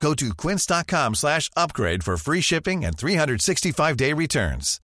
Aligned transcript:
Go 0.00 0.14
to 0.14 0.34
quince.com 0.34 1.14
slash 1.14 1.50
upgrade 1.56 2.02
for 2.02 2.16
free 2.16 2.40
shipping 2.40 2.84
and 2.84 2.96
365-day 2.96 4.12
returns. 4.12 4.80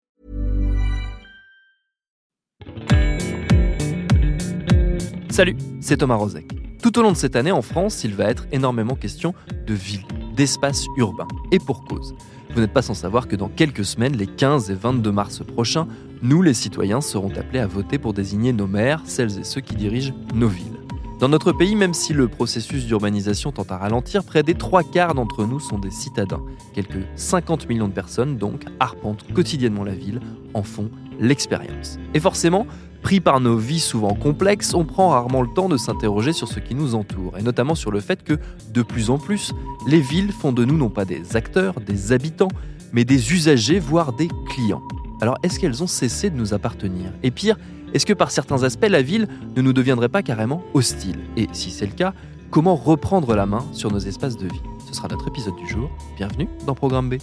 Salut, 5.31 5.57
c'est 5.81 5.97
Thomas 5.97 6.17
Rozek. 6.17 6.47
Tout 6.83 6.99
au 6.99 7.03
long 7.03 7.13
de 7.13 7.17
cette 7.17 7.37
année 7.37 7.53
en 7.53 7.63
France, 7.63 8.05
il 8.05 8.15
va 8.15 8.25
être 8.25 8.47
énormément 8.53 8.95
question 8.95 9.35
de 9.67 9.73
villes, 9.73 10.05
d'espaces 10.37 10.85
urbains. 10.97 11.29
Et 11.53 11.59
pour 11.59 11.85
cause. 11.85 12.15
Vous 12.51 12.61
n'êtes 12.61 12.73
pas 12.73 12.83
sans 12.83 12.95
savoir 12.95 13.29
que 13.29 13.37
dans 13.37 13.49
quelques 13.49 13.85
semaines, 13.85 14.17
les 14.17 14.27
15 14.27 14.71
et 14.71 14.75
22 14.75 15.11
mars 15.11 15.43
prochains, 15.43 15.89
nous 16.21 16.43
les 16.43 16.53
citoyens 16.55 17.01
serons 17.01 17.35
appelés 17.37 17.61
à 17.61 17.67
voter 17.67 17.99
pour 17.99 18.13
désigner 18.13 18.53
nos 18.53 18.67
maires, 18.67 19.03
celles 19.07 19.39
et 19.39 19.45
ceux 19.45 19.63
qui 19.63 19.75
dirigent 19.75 20.13
nos 20.35 20.49
villes. 20.49 20.82
Dans 21.23 21.29
notre 21.29 21.53
pays, 21.53 21.77
même 21.77 21.95
si 21.95 22.13
le 22.13 22.27
processus 22.27 22.85
d'urbanisation 22.85 23.53
tend 23.53 23.63
à 23.71 23.79
ralentir, 23.79 24.25
près 24.25 24.43
des 24.43 24.55
trois 24.55 24.83
quarts 24.83 25.15
d'entre 25.15 25.47
nous 25.47 25.61
sont 25.61 25.79
des 25.79 25.93
citadins. 25.93 26.43
Quelques 26.75 27.07
50 27.15 27.69
millions 27.69 27.87
de 27.87 27.93
personnes, 27.93 28.39
donc, 28.39 28.65
arpentent 28.81 29.33
quotidiennement 29.33 29.85
la 29.85 29.95
ville, 29.95 30.19
en 30.53 30.65
font 30.65 30.91
l'expérience. 31.21 32.01
Et 32.13 32.19
forcément, 32.19 32.67
Pris 33.03 33.21
par 33.21 33.41
nos 33.41 33.57
vies 33.57 33.81
souvent 33.81 34.15
complexes, 34.15 34.75
on 34.75 34.85
prend 34.85 35.09
rarement 35.09 35.43
le 35.43 35.49
temps 35.49 35.69
de 35.69 35.77
s'interroger 35.77 36.33
sur 36.33 36.47
ce 36.47 36.61
qui 36.61 36.77
nous 36.77 36.95
entoure, 36.95 37.37
et 37.37 37.43
notamment 37.43 37.75
sur 37.75 37.91
le 37.91 37.99
fait 37.99 38.23
que, 38.23 38.35
de 38.73 38.83
plus 38.83 39.11
en 39.11 39.19
plus, 39.19 39.53
les 39.89 40.01
villes 40.01 40.31
font 40.31 40.53
de 40.53 40.65
nous 40.65 40.77
non 40.77 40.89
pas 40.89 41.05
des 41.05 41.35
acteurs, 41.35 41.81
des 41.81 42.13
habitants, 42.13 42.51
mais 42.93 43.05
des 43.05 43.33
usagers, 43.33 43.81
voire 43.81 44.13
des 44.13 44.29
clients. 44.49 44.83
Alors 45.23 45.39
est-ce 45.45 45.61
qu'elles 45.61 45.85
ont 45.85 45.87
cessé 45.87 46.31
de 46.31 46.37
nous 46.37 46.53
appartenir? 46.53 47.13
Et 47.23 47.31
pire, 47.31 47.57
est-ce 47.95 48.05
que 48.05 48.13
par 48.13 48.33
certains 48.33 48.65
aspects, 48.65 48.89
la 48.89 49.03
ville 49.03 49.29
ne 49.55 49.63
nous 49.63 49.73
deviendrait 49.73 50.09
pas 50.09 50.21
carrément 50.21 50.65
hostile? 50.75 51.21
Et 51.37 51.47
si 51.53 51.71
c'est 51.71 51.87
le 51.87 51.93
cas, 51.93 52.13
comment 52.51 52.75
reprendre 52.75 53.37
la 53.37 53.47
main 53.47 53.65
sur 53.73 53.93
nos 53.93 54.01
espaces 54.01 54.37
de 54.37 54.49
vie? 54.49 54.63
Ce 54.89 54.97
sera 54.97 55.07
notre 55.07 55.29
épisode 55.29 55.55
du 55.55 55.69
jour. 55.69 55.97
Bienvenue 56.17 56.49
dans 56.67 56.75
Programme 56.75 57.09
B. 57.09 57.19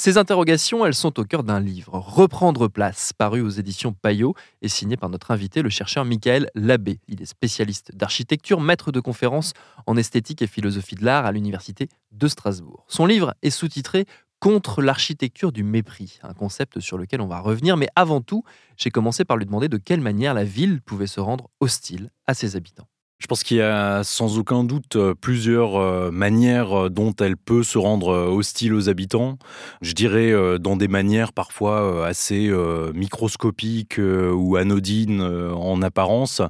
Ces 0.00 0.16
interrogations, 0.16 0.86
elles 0.86 0.94
sont 0.94 1.18
au 1.18 1.24
cœur 1.24 1.42
d'un 1.42 1.58
livre, 1.58 1.98
Reprendre 1.98 2.68
place, 2.68 3.12
paru 3.12 3.40
aux 3.40 3.48
éditions 3.48 3.92
Payot 3.92 4.32
et 4.62 4.68
signé 4.68 4.96
par 4.96 5.08
notre 5.10 5.32
invité, 5.32 5.60
le 5.60 5.70
chercheur 5.70 6.04
Michael 6.04 6.48
Labbé. 6.54 7.00
Il 7.08 7.20
est 7.20 7.26
spécialiste 7.26 7.90
d'architecture, 7.96 8.60
maître 8.60 8.92
de 8.92 9.00
conférences 9.00 9.54
en 9.88 9.96
esthétique 9.96 10.40
et 10.40 10.46
philosophie 10.46 10.94
de 10.94 11.04
l'art 11.04 11.26
à 11.26 11.32
l'Université 11.32 11.88
de 12.12 12.28
Strasbourg. 12.28 12.84
Son 12.86 13.06
livre 13.06 13.34
est 13.42 13.50
sous-titré 13.50 14.06
Contre 14.38 14.82
l'architecture 14.82 15.50
du 15.50 15.64
mépris, 15.64 16.20
un 16.22 16.32
concept 16.32 16.78
sur 16.78 16.96
lequel 16.96 17.20
on 17.20 17.26
va 17.26 17.40
revenir, 17.40 17.76
mais 17.76 17.88
avant 17.96 18.20
tout, 18.20 18.44
j'ai 18.76 18.90
commencé 18.90 19.24
par 19.24 19.36
lui 19.36 19.46
demander 19.46 19.68
de 19.68 19.78
quelle 19.78 20.00
manière 20.00 20.32
la 20.32 20.44
ville 20.44 20.80
pouvait 20.80 21.08
se 21.08 21.18
rendre 21.18 21.50
hostile 21.58 22.12
à 22.28 22.34
ses 22.34 22.54
habitants. 22.54 22.86
Je 23.18 23.26
pense 23.26 23.42
qu'il 23.42 23.56
y 23.56 23.62
a 23.62 24.04
sans 24.04 24.38
aucun 24.38 24.62
doute 24.62 24.94
euh, 24.94 25.12
plusieurs 25.12 25.76
euh, 25.76 26.12
manières 26.12 26.84
euh, 26.84 26.88
dont 26.88 27.12
elle 27.18 27.36
peut 27.36 27.64
se 27.64 27.76
rendre 27.76 28.10
hostile 28.10 28.72
aux 28.72 28.88
habitants. 28.88 29.38
Je 29.82 29.92
dirais 29.92 30.32
dans 30.60 30.76
des 30.76 30.86
manières 30.86 31.32
parfois 31.32 32.06
assez 32.06 32.50
microscopiques 32.94 33.98
ou 33.98 34.56
anodines 34.56 35.22
en 35.22 35.82
apparence, 35.82 36.42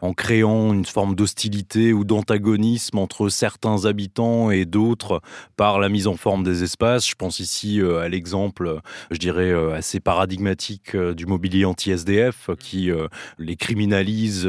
en 0.00 0.12
créant 0.12 0.72
une 0.72 0.84
forme 0.84 1.14
d'hostilité 1.14 1.92
ou 1.92 2.04
d'antagonisme 2.04 2.98
entre 2.98 3.28
certains 3.28 3.84
habitants 3.84 4.50
et 4.50 4.64
d'autres 4.64 5.20
par 5.56 5.78
la 5.78 5.88
mise 5.88 6.06
en 6.06 6.16
forme 6.16 6.42
des 6.42 6.62
espaces. 6.62 7.08
Je 7.08 7.14
pense 7.14 7.40
ici 7.40 7.80
à 7.80 8.08
l'exemple, 8.08 8.80
je 9.10 9.18
dirais, 9.18 9.52
assez 9.74 10.00
paradigmatique 10.00 10.96
du 10.96 11.26
mobilier 11.26 11.64
anti-SDF 11.64 12.50
qui 12.58 12.90
les 13.38 13.56
criminalise 13.56 14.48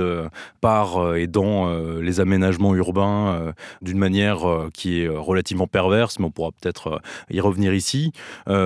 par 0.62 1.16
et 1.16 1.28
dans 1.28 1.67
euh, 1.68 2.02
les 2.02 2.20
aménagements 2.20 2.76
urbains 2.76 3.28
euh, 3.28 3.52
d'une 3.82 3.98
manière 3.98 4.48
euh, 4.48 4.70
qui 4.74 5.02
est 5.02 5.08
relativement 5.08 5.68
perverse, 5.68 6.20
mais 6.20 6.26
on 6.26 6.32
pourra 6.32 6.52
peut-être 6.52 7.02
y 7.30 7.40
revenir 7.40 7.74
ici, 7.74 8.12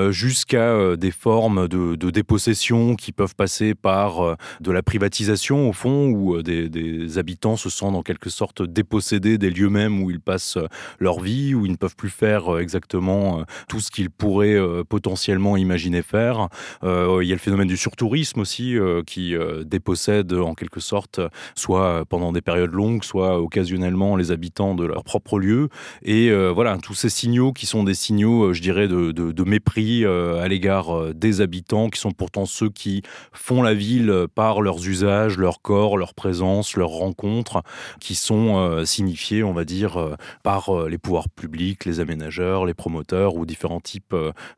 jusqu'à 0.09 0.95
des 0.95 1.12
formes 1.12 1.67
de, 1.67 1.95
dépossession 2.12 2.95
qui 2.95 3.12
peuvent 3.12 3.35
passer 3.35 3.73
par 3.73 4.38
de 4.59 4.72
la 4.72 4.84
privatisation 4.84 5.69
au 5.69 5.73
fond, 5.73 6.09
où 6.09 6.41
des, 6.41 7.17
habitants 7.17 7.56
se 7.56 7.69
sentent 7.69 7.95
en 7.95 8.01
quelque 8.01 8.29
sorte 8.29 8.62
dépossédés 8.62 9.38
des 9.38 9.50
lieux 9.50 9.69
mêmes 9.69 10.01
où 10.03 10.12
ils 10.12 10.19
passent 10.19 10.57
leur 11.00 11.19
vie, 11.19 11.56
où 11.56 11.66
ils 11.66 11.72
ne 11.72 11.78
peuvent 11.78 11.95
plus 11.95 12.09
faire 12.09 12.57
exactement 12.59 13.44
tout 13.68 13.79
ce 13.79 13.91
qu'ils 13.91 14.09
pourraient 14.09 14.59
potentiellement 14.88 15.57
imaginer 15.57 16.01
faire. 16.01 16.50
il 16.83 17.28
y 17.28 17.31
a 17.31 17.35
le 17.35 17.38
phénomène 17.38 17.68
du 17.68 17.78
surtourisme 17.78 18.41
aussi 18.41 18.78
qui 19.06 19.35
dépossède 19.66 20.33
en 20.33 20.53
quelque 20.53 20.79
sorte, 20.79 21.22
soit 21.56 22.06
pendant 22.09 22.31
des 22.31 22.41
périodes 22.41 22.73
longues, 22.73 22.91
soit 23.02 23.40
occasionnellement 23.40 24.16
les 24.16 24.31
habitants 24.31 24.75
de 24.75 24.85
leur 24.85 25.03
propre 25.03 25.40
lieu. 25.40 25.69
Et 26.03 26.29
euh, 26.29 26.52
voilà, 26.52 26.78
tous 26.78 26.94
ces 26.94 27.09
signaux 27.09 27.53
qui 27.53 27.66
sont 27.66 27.84
des 27.84 27.94
signaux, 27.94 28.46
euh, 28.46 28.53
je 28.53 28.62
dirais, 28.62 28.88
de, 28.88 29.12
de, 29.12 29.44
mépris 29.44 30.06
euh, 30.06 30.41
à 30.41 30.47
l'égard 30.47 31.13
des 31.13 31.41
habitants, 31.41 31.90
qui 31.90 32.00
sont 32.00 32.12
pourtant 32.12 32.46
ceux 32.46 32.69
qui 32.69 33.01
font 33.34 33.62
la 33.62 33.74
ville 33.74 34.28
par 34.35 34.62
leurs 34.62 34.88
usages, 34.88 35.38
leur 35.38 35.62
corps, 35.62 35.97
leur 35.97 36.13
présence, 36.13 36.75
leurs 36.78 36.90
rencontres, 36.90 37.63
qui 38.00 38.16
sont 38.16 38.85
signifiés, 38.85 39.44
on 39.44 39.53
va 39.53 39.66
dire, 39.66 40.16
par 40.44 40.88
les 40.88 40.97
pouvoirs 40.97 41.30
publics, 41.30 41.85
les 41.85 42.00
aménageurs, 42.00 42.66
les 42.66 42.74
promoteurs 42.74 43.35
ou 43.35 43.46
différents 43.46 43.80
types 43.80 44.16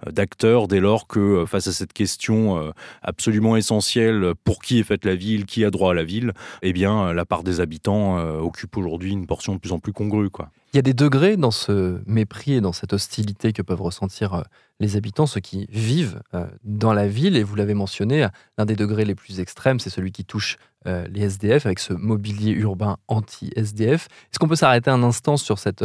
d'acteurs, 0.09 0.67
dès 0.67 0.79
lors 0.79 1.07
que 1.07 1.45
face 1.47 1.67
à 1.67 1.71
cette 1.71 1.93
question 1.93 2.71
absolument 3.01 3.55
essentielle, 3.55 4.33
pour 4.43 4.61
qui 4.61 4.79
est 4.79 4.83
faite 4.83 5.05
la 5.05 5.15
ville, 5.15 5.45
qui 5.45 5.65
a 5.65 5.71
droit 5.71 5.91
à 5.91 5.95
la 5.95 6.03
ville, 6.03 6.33
eh 6.61 6.73
bien, 6.73 7.13
la 7.13 7.25
part 7.25 7.43
des 7.43 7.61
habitants 7.61 8.17
occupe 8.41 8.77
aujourd'hui 8.77 9.11
une 9.11 9.27
portion 9.27 9.53
de 9.53 9.59
plus 9.59 9.71
en 9.71 9.79
plus 9.79 9.93
congrue. 9.93 10.29
Quoi. 10.29 10.49
Il 10.73 10.77
y 10.77 10.79
a 10.79 10.81
des 10.81 10.95
degrés 10.95 11.37
dans 11.37 11.51
ce 11.51 12.01
mépris 12.07 12.53
et 12.53 12.61
dans 12.61 12.73
cette 12.73 12.93
hostilité 12.93 13.53
que 13.53 13.61
peuvent 13.61 13.83
ressentir 13.83 14.33
euh, 14.33 14.41
les 14.79 14.95
habitants, 14.95 15.27
ceux 15.27 15.39
qui 15.39 15.67
vivent 15.69 16.19
euh, 16.33 16.47
dans 16.63 16.93
la 16.93 17.07
ville. 17.07 17.37
Et 17.37 17.43
vous 17.43 17.55
l'avez 17.55 17.75
mentionné, 17.75 18.27
l'un 18.57 18.65
des 18.65 18.75
degrés 18.75 19.05
les 19.05 19.13
plus 19.13 19.39
extrêmes, 19.39 19.79
c'est 19.79 19.91
celui 19.91 20.11
qui 20.11 20.25
touche 20.25 20.57
euh, 20.87 21.07
les 21.11 21.21
SDF 21.21 21.67
avec 21.67 21.77
ce 21.77 21.93
mobilier 21.93 22.51
urbain 22.53 22.97
anti-SDF. 23.07 24.07
Est-ce 24.07 24.39
qu'on 24.39 24.47
peut 24.47 24.55
s'arrêter 24.55 24.89
un 24.89 25.03
instant 25.03 25.37
sur 25.37 25.59
cet 25.59 25.83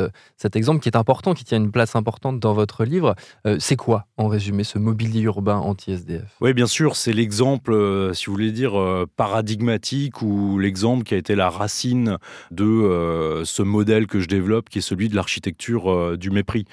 exemple 0.56 0.81
qui 0.81 0.88
est 0.88 0.97
important, 0.97 1.34
qui 1.34 1.44
tient 1.44 1.59
une 1.59 1.70
place 1.70 1.94
importante 1.94 2.41
dans 2.41 2.55
votre 2.55 2.84
livre 2.84 3.15
C'est 3.60 3.76
quoi, 3.76 4.06
en 4.16 4.26
résumé, 4.26 4.65
ce 4.65 4.78
mobilier 4.78 5.20
urbain 5.20 5.59
anti-SDF 5.59 6.34
Oui, 6.41 6.53
bien 6.53 6.66
sûr, 6.66 6.97
c'est 6.97 7.12
l'exemple, 7.12 8.10
si 8.12 8.26
vous 8.26 8.32
voulez 8.32 8.50
dire, 8.50 8.72
paradigmatique 9.15 10.20
ou 10.20 10.59
l'exemple 10.59 11.05
qui 11.05 11.15
a 11.15 11.19
été 11.19 11.37
la 11.37 11.49
racine 11.49 12.19
de 12.50 13.43
ce 13.44 13.62
modèle 13.62 14.09
que 14.09 14.19
je 14.19 14.26
développe, 14.26 14.69
qui 14.69 14.77
celui 14.80 15.08
de 15.08 15.16
l'architecture 15.16 15.90
euh, 15.90 16.16
du 16.16 16.30
mépris. 16.30 16.64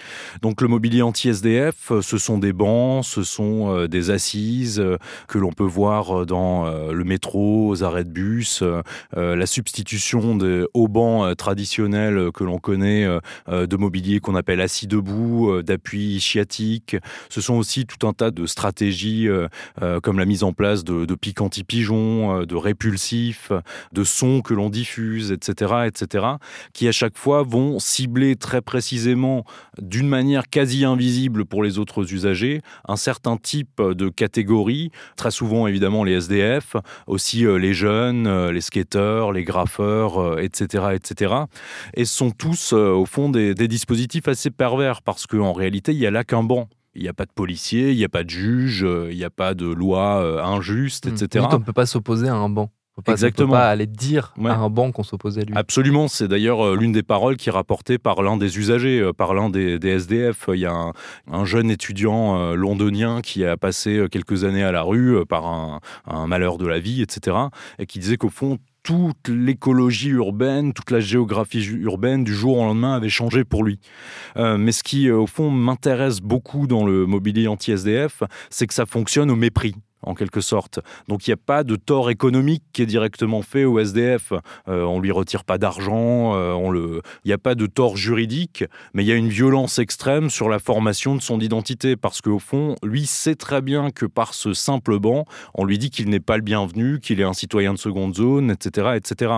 Donc 0.41 0.61
le 0.61 0.67
mobilier 0.67 1.01
anti-SDF, 1.01 1.91
euh, 1.91 2.01
ce 2.01 2.17
sont 2.17 2.38
des 2.38 2.53
bancs, 2.53 3.05
ce 3.05 3.23
sont 3.23 3.69
euh, 3.69 3.88
des 3.88 4.09
assises 4.09 4.83
que 5.27 5.38
l'on 5.38 5.51
peut 5.51 5.63
voir 5.63 6.25
dans 6.25 6.66
le 6.66 7.03
métro, 7.03 7.69
aux 7.69 7.83
arrêts 7.83 8.03
de 8.03 8.09
bus, 8.09 8.63
la 9.16 9.45
substitution 9.45 10.35
des 10.35 10.66
hauts 10.73 10.88
bancs 10.88 11.35
traditionnels 11.38 12.31
que 12.33 12.43
l'on 12.43 12.59
connaît 12.59 13.07
de 13.47 13.75
mobilier 13.75 14.19
qu'on 14.19 14.35
appelle 14.35 14.61
assis 14.61 14.87
debout, 14.87 15.61
d'appui 15.61 16.19
sciatique. 16.19 16.97
Ce 17.29 17.41
sont 17.41 17.55
aussi 17.55 17.85
tout 17.85 18.08
un 18.08 18.13
tas 18.13 18.31
de 18.31 18.46
stratégies 18.46 19.28
comme 20.03 20.19
la 20.19 20.25
mise 20.25 20.43
en 20.43 20.53
place 20.53 20.84
de, 20.84 21.05
de 21.05 21.17
anti-pigeons, 21.40 22.43
de 22.43 22.55
répulsifs, 22.55 23.51
de 23.91 24.03
sons 24.03 24.41
que 24.41 24.53
l'on 24.53 24.69
diffuse, 24.69 25.31
etc., 25.31 25.87
etc., 25.87 26.25
qui 26.73 26.87
à 26.87 26.91
chaque 26.91 27.17
fois 27.17 27.43
vont 27.43 27.79
cibler 27.96 28.36
très 28.36 28.62
précisément, 28.62 29.46
d'une 29.82 30.08
manière 30.08 30.50
quasi 30.50 30.84
invisible 30.84 31.46
pour 31.46 31.64
les 31.64 31.80
autres 31.80 32.14
usagers, 32.14 32.62
un 32.88 32.97
certain 32.97 33.38
type 33.38 33.82
de 33.82 34.09
catégorie, 34.09 34.92
très 35.16 35.32
souvent 35.32 35.68
évidemment 35.68 36.03
les 36.03 36.14
SDF, 36.14 36.76
aussi 37.08 37.46
euh, 37.46 37.58
les 37.58 37.74
jeunes, 37.74 38.28
euh, 38.28 38.52
les 38.52 38.62
skateurs, 38.62 39.32
les 39.32 39.44
graffeurs, 39.44 40.40
etc., 40.40 40.84
euh, 40.86 40.92
etc. 40.92 41.34
Et 41.94 42.06
sont 42.06 42.32
tous, 42.32 42.74
au 42.74 43.06
fond, 43.06 43.30
des, 43.30 43.53
dispositifs 43.68 44.28
assez 44.28 44.52
pervers, 44.52 45.02
parce 45.02 45.26
qu'en 45.26 45.53
réalité, 45.53 45.94
il 45.94 46.00
n'y 46.00 46.06
a 46.06 46.12
là 46.12 46.24
qu'un 46.24 46.44
banc. 46.44 46.68
Il 46.96 47.02
n'y 47.02 47.09
a 47.09 47.14
pas 47.14 47.26
de 47.26 47.32
policier, 47.32 47.92
il 47.92 47.97
n'y 47.97 48.06
a 48.06 48.09
pas 48.09 48.24
de 48.24 48.30
juge, 48.30 48.88
il 49.09 49.18
n'y 49.18 49.24
a 49.24 49.30
pas 49.30 49.53
de 49.53 49.66
loi 49.66 50.44
injuste, 50.46 51.08
etc. 51.08 51.46
on 51.52 51.59
ne 51.59 51.64
peut 51.64 51.74
pas 51.74 51.86
s'opposer 51.86 52.30
à 52.30 52.36
un 52.36 52.47
banc. 52.47 52.72
Exactement. 53.08 53.47
On 53.47 53.52
peut 53.52 53.58
pas 53.58 53.70
aller 53.70 53.88
dire 53.88 54.34
à 54.44 54.56
un 54.56 54.70
banc 54.70 54.92
qu'on 54.92 55.03
s'opposait 55.03 55.42
à 55.42 55.46
lui. 55.46 55.53
Absolument. 55.56 56.08
C'est 56.08 56.28
d'ailleurs 56.28 56.76
l'une 56.76 56.92
des 56.92 57.03
paroles 57.03 57.38
qui 57.38 57.50
est 57.50 57.52
rapportée 57.52 57.97
par 57.97 58.22
l'un 58.24 58.38
des 58.38 58.58
usagers, 58.58 59.12
par 59.18 59.34
l'un 59.34 59.50
des, 59.50 59.80
SDF. 59.84 60.50
Il 60.53 60.59
y 60.59 60.66
a 60.66 60.92
un, 61.32 61.46
jeune 61.46 61.70
étudiant 61.70 62.53
londonien 62.56 63.22
qui 63.22 63.46
a 63.46 63.58
passé 63.58 64.06
quelques 64.09 64.44
années 64.44 64.64
à 64.64 64.72
la 64.72 64.82
rue 64.82 65.26
par 65.26 65.46
un, 65.46 65.80
un 66.08 66.28
malheur 66.28 66.58
de 66.58 66.68
la 66.68 66.80
vie, 66.80 67.02
etc. 67.02 67.38
Et 67.80 67.86
qui 67.86 68.00
disait 68.00 68.18
qu'au 68.18 68.30
fond, 68.30 68.59
toute 68.86 69.30
l'écologie 69.30 70.09
urbaine, 70.09 70.72
toute 70.72 70.92
la 70.92 71.00
géographie 71.00 71.66
urbaine 71.66 72.24
du 72.24 72.36
jour 72.36 72.59
au 72.59 72.66
lendemain 72.66 72.94
avait 72.94 73.09
changé 73.09 73.44
pour 73.44 73.64
lui. 73.64 73.80
Euh, 74.38 74.59
mais 74.59 74.72
ce 74.72 74.84
qui, 74.84 75.09
euh, 75.09 75.18
au 75.18 75.26
fond, 75.26 75.50
m'intéresse 75.50 76.22
beaucoup 76.22 76.68
dans 76.68 76.86
le 76.86 77.08
mobilier 77.08 77.47
anti-SDF, 77.47 78.22
c'est 78.52 78.68
que 78.68 78.76
ça 78.76 78.86
fonctionne 78.86 79.32
au 79.32 79.36
mépris 79.36 79.74
en 80.06 80.14
quelque 80.14 80.42
sorte. 80.42 80.80
Donc 81.08 81.28
il 81.28 81.32
n'y 81.32 81.34
a 81.34 81.38
pas 81.38 81.64
de 81.64 81.76
tort 81.76 82.09
économique 82.09 82.64
qui 82.74 82.82
est 82.82 82.86
directement 82.86 83.42
fait 83.42 83.66
au 83.66 83.80
SDF. 83.80 84.34
Euh, 84.68 84.84
on 84.84 85.00
lui 85.00 85.12
retire 85.12 85.44
pas 85.44 85.58
d'argent, 85.58 86.36
euh, 86.36 86.72
le... 86.72 87.02
il 87.24 87.28
n'y 87.28 87.34
a 87.34 87.38
pas 87.38 87.56
de 87.56 87.66
tort 87.66 87.97
juridique, 87.97 88.64
mais 88.94 89.03
il 89.03 89.08
y 89.08 89.12
a 89.12 89.16
une 89.16 89.30
violence 89.30 89.80
extrême 89.80 90.30
sur 90.30 90.50
la 90.50 90.59
formation 90.59 91.16
de 91.16 91.22
son 91.22 91.40
identité, 91.40 91.96
parce 91.96 92.22
qu'au 92.22 92.40
fond, 92.40 92.76
lui 92.84 93.06
sait 93.06 93.36
très 93.36 93.62
bien 93.62 93.92
que 93.92 94.06
par 94.06 94.34
ce 94.34 94.53
simple 94.53 95.00
banc, 95.00 95.26
on 95.53 95.66
lui 95.66 95.78
dit 95.78 95.90
qu'il 95.90 96.09
n'est 96.09 96.20
pas 96.20 96.38
le 96.38 96.44
bienvenu, 96.44 97.00
qu'il 97.00 97.20
est 97.20 97.24
un 97.24 97.34
citoyen 97.34 97.74
de 97.74 97.80
seconde 97.80 98.16
zone, 98.16 98.52
etc., 98.52 98.92
etc. 98.96 99.34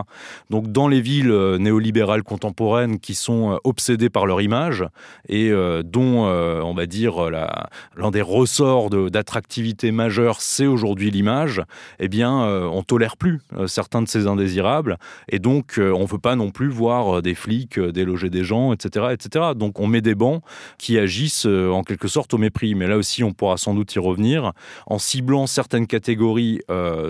Donc 0.50 0.72
dans 0.72 0.88
les 0.88 1.02
villes 1.02 1.32
euh, 1.32 1.58
néolibérales 1.58 2.24
contemporaines 2.24 3.00
qui 3.00 3.16
sont 3.16 3.54
euh, 3.54 3.58
obsédées 3.64 4.10
par 4.10 4.26
leur 4.26 4.42
image 4.42 4.86
et 5.30 5.52
dont, 5.84 6.26
on 6.26 6.74
va 6.74 6.86
dire, 6.86 7.30
l'un 7.30 8.12
des 8.12 8.22
ressorts 8.22 8.90
d'attractivité 8.90 9.92
majeure, 9.92 10.42
aujourd'hui 10.66 11.12
l'image, 11.12 11.62
eh 12.00 12.08
bien, 12.08 12.44
euh, 12.44 12.64
on 12.64 12.84
tolère 12.84 13.18
plus 13.18 13.40
euh, 13.54 13.68
certains 13.68 14.02
de 14.02 14.08
ces 14.08 14.28
indésirables, 14.28 14.98
et 15.30 15.40
donc 15.40 15.78
euh, 15.78 15.92
on 15.92 16.04
ne 16.04 16.08
veut 16.08 16.18
pas 16.18 16.36
non 16.36 16.52
plus 16.52 16.70
voir 16.70 17.22
des 17.22 17.36
flics 17.36 17.80
déloger 17.80 18.30
des 18.30 18.44
gens, 18.44 18.74
etc., 18.74 19.08
etc. 19.12 19.46
Donc 19.56 19.80
on 19.80 19.88
met 19.88 20.02
des 20.02 20.16
bancs 20.16 20.42
qui 20.78 20.98
agissent 20.98 21.46
en 21.46 21.84
quelque 21.84 22.08
sorte 22.08 22.34
au 22.34 22.38
mépris. 22.38 22.76
Mais 22.76 22.88
là 22.88 22.98
aussi, 22.98 23.24
on 23.24 23.34
pourra 23.34 23.58
sans 23.58 23.74
doute 23.74 23.94
y 23.96 24.00
revenir 24.00 24.54
en 24.88 25.00
ciblant 25.00 25.48
certaines 25.48 25.88
catégories 25.88 26.62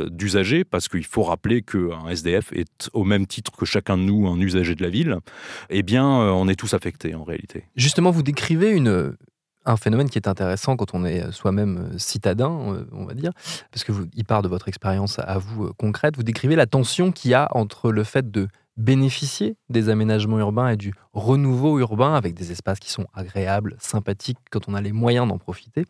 d'usagers, 0.10 0.64
parce 0.64 0.88
qu'il 0.88 1.06
faut 1.06 1.24
rappeler 1.24 1.62
qu'un 1.62 2.10
SDF 2.10 2.52
est 2.54 2.90
au 2.94 3.04
même 3.04 3.28
titre 3.28 3.52
que 3.56 3.66
chacun 3.66 3.98
de 3.98 4.04
nous 4.04 4.28
un 4.28 4.40
usager 4.40 4.76
de 4.76 4.84
la 4.84 4.90
ville. 4.90 5.18
Eh 5.70 5.84
bien, 5.84 6.06
on 6.06 6.48
est 6.48 6.56
tous 6.56 6.74
affectés 6.74 7.16
en 7.16 7.24
réalité. 7.24 7.64
Justement, 7.76 8.12
vous 8.12 8.24
décrivez 8.24 8.72
une 8.72 9.16
un 9.68 9.78
phénomène 9.78 10.10
qui 10.10 10.18
est 10.18 10.28
intéressant 10.28 10.75
quand 10.75 10.94
on 10.94 11.06
est 11.06 11.31
soi-même 11.31 11.90
euh, 11.94 11.98
citadin, 11.98 12.52
euh, 12.74 12.86
on 12.94 13.06
va 13.06 13.14
dire, 13.14 13.31
parce 13.72 13.84
que 13.84 13.92
vous, 13.92 14.06
il 14.16 14.25
part 14.25 14.42
de 14.42 14.48
votre 14.48 14.68
expérience 14.68 15.19
à 15.19 15.38
vous 15.38 15.66
euh, 15.66 15.74
concrète. 15.78 16.16
Vous 16.16 16.24
décrivez 16.24 16.56
la 16.56 16.66
tension 16.66 17.12
qu'il 17.12 17.31
y 17.31 17.34
a 17.34 17.50
entre 17.52 17.92
le 17.92 18.04
fait 18.04 18.31
de 18.31 18.48
bénéficier 18.78 19.58
des 19.69 19.90
aménagements 19.90 20.40
urbains 20.40 20.69
et 20.69 20.78
du 20.78 20.94
renouveau 21.14 21.80
urbain 21.80 22.14
avec 22.14 22.34
des 22.34 22.52
espaces 22.52 22.80
qui 22.80 22.92
sont 22.92 23.08
agréables, 23.14 23.75
sympathiques 23.80 24.38
quand 24.52 24.68
on 24.68 24.74
a 24.74 24.81
les 24.81 24.92
moyens 24.92 25.28
d'en 25.28 25.38
profiter, 25.38 25.86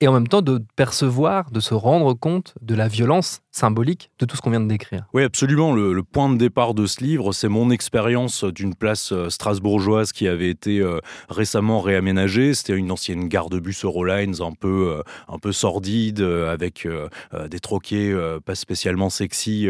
et 0.00 0.06
en 0.06 0.12
même 0.12 0.28
temps 0.28 0.42
de 0.42 0.62
percevoir, 0.76 1.50
de 1.50 1.60
se 1.60 1.74
rendre 1.74 2.14
compte 2.14 2.54
de 2.62 2.74
la 2.74 2.86
violence 2.86 3.40
symbolique 3.58 4.10
de 4.18 4.24
tout 4.24 4.36
ce 4.36 4.40
qu'on 4.40 4.50
vient 4.50 4.60
de 4.60 4.68
décrire. 4.68 5.04
Oui, 5.12 5.24
absolument. 5.24 5.74
Le, 5.74 6.02
point 6.02 6.30
de 6.30 6.38
départ 6.38 6.74
de 6.74 6.86
ce 6.86 7.02
livre, 7.02 7.32
c'est 7.32 7.48
mon 7.48 7.70
expérience 7.70 8.44
d'une 8.44 8.74
place 8.74 9.12
euh, 9.12 9.28
strasbourgeoise 9.28 10.12
qui 10.12 10.28
avait 10.28 10.48
été 10.48 10.78
euh, 10.78 11.00
récemment 11.28 11.80
réaménagée. 11.80 12.54
C'était 12.54 12.74
une 12.74 12.90
ancienne 12.90 13.28
gare 13.28 13.50
de 13.50 13.58
bus 13.58 13.84
Eurolines 13.84 14.40
un 14.40 14.52
peu, 14.52 14.98
euh, 14.98 15.02
un 15.28 15.38
peu 15.38 15.52
sordide, 15.52 16.20
avec 16.20 16.86
des 17.50 17.60
troquets 17.60 18.14
pas 18.44 18.54
spécialement 18.54 19.10
sexy, 19.10 19.68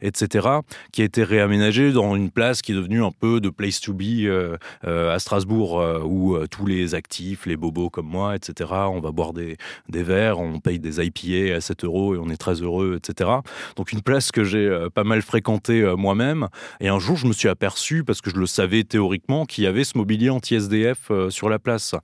etc., 0.00 0.48
qui 0.92 1.02
a 1.02 1.04
été 1.04 1.22
réaménagée 1.22 1.92
dans 1.92 2.16
une 2.16 2.30
place 2.30 2.62
qui 2.62 2.72
est 2.72 2.74
devenue 2.74 3.02
un 3.02 3.12
peu 3.12 3.40
de 3.40 3.48
place 3.48 3.80
to 3.80 3.92
be 3.92 4.26
à 4.82 5.18
Strasbourg, 5.18 5.82
où 6.04 6.36
tous 6.48 6.66
les 6.66 6.94
actifs, 6.94 7.46
les 7.46 7.56
bobos 7.56 7.90
comme 7.90 8.06
moi, 8.06 8.34
etc., 8.34 8.70
on 8.70 9.00
va 9.00 9.12
boire 9.12 9.32
des, 9.32 9.56
des 9.88 10.02
verres, 10.02 10.38
on 10.40 10.60
paye 10.60 10.78
des 10.78 11.00
IPA 11.00 11.56
à 11.56 11.60
7 11.60 11.84
euros 11.84 12.14
et 12.14 12.18
on 12.18 12.28
est 12.28 12.36
très 12.36 12.62
heureux, 12.62 12.96
etc. 12.96 13.19
Donc 13.76 13.92
une 13.92 14.02
place 14.02 14.32
que 14.32 14.44
j'ai 14.44 14.66
euh, 14.66 14.88
pas 14.88 15.04
mal 15.04 15.22
fréquentée 15.22 15.82
euh, 15.82 15.96
moi-même. 15.96 16.48
Et 16.80 16.88
un 16.88 16.98
jour, 16.98 17.16
je 17.16 17.26
me 17.26 17.32
suis 17.32 17.48
aperçu, 17.48 18.04
parce 18.04 18.20
que 18.20 18.30
je 18.30 18.36
le 18.36 18.46
savais 18.46 18.84
théoriquement, 18.84 19.46
qu'il 19.46 19.64
y 19.64 19.66
avait 19.66 19.84
ce 19.84 19.96
mobilier 19.96 20.30
anti-SDF 20.30 21.10
euh, 21.10 21.30
sur 21.30 21.48
la 21.48 21.58
place. 21.58 21.94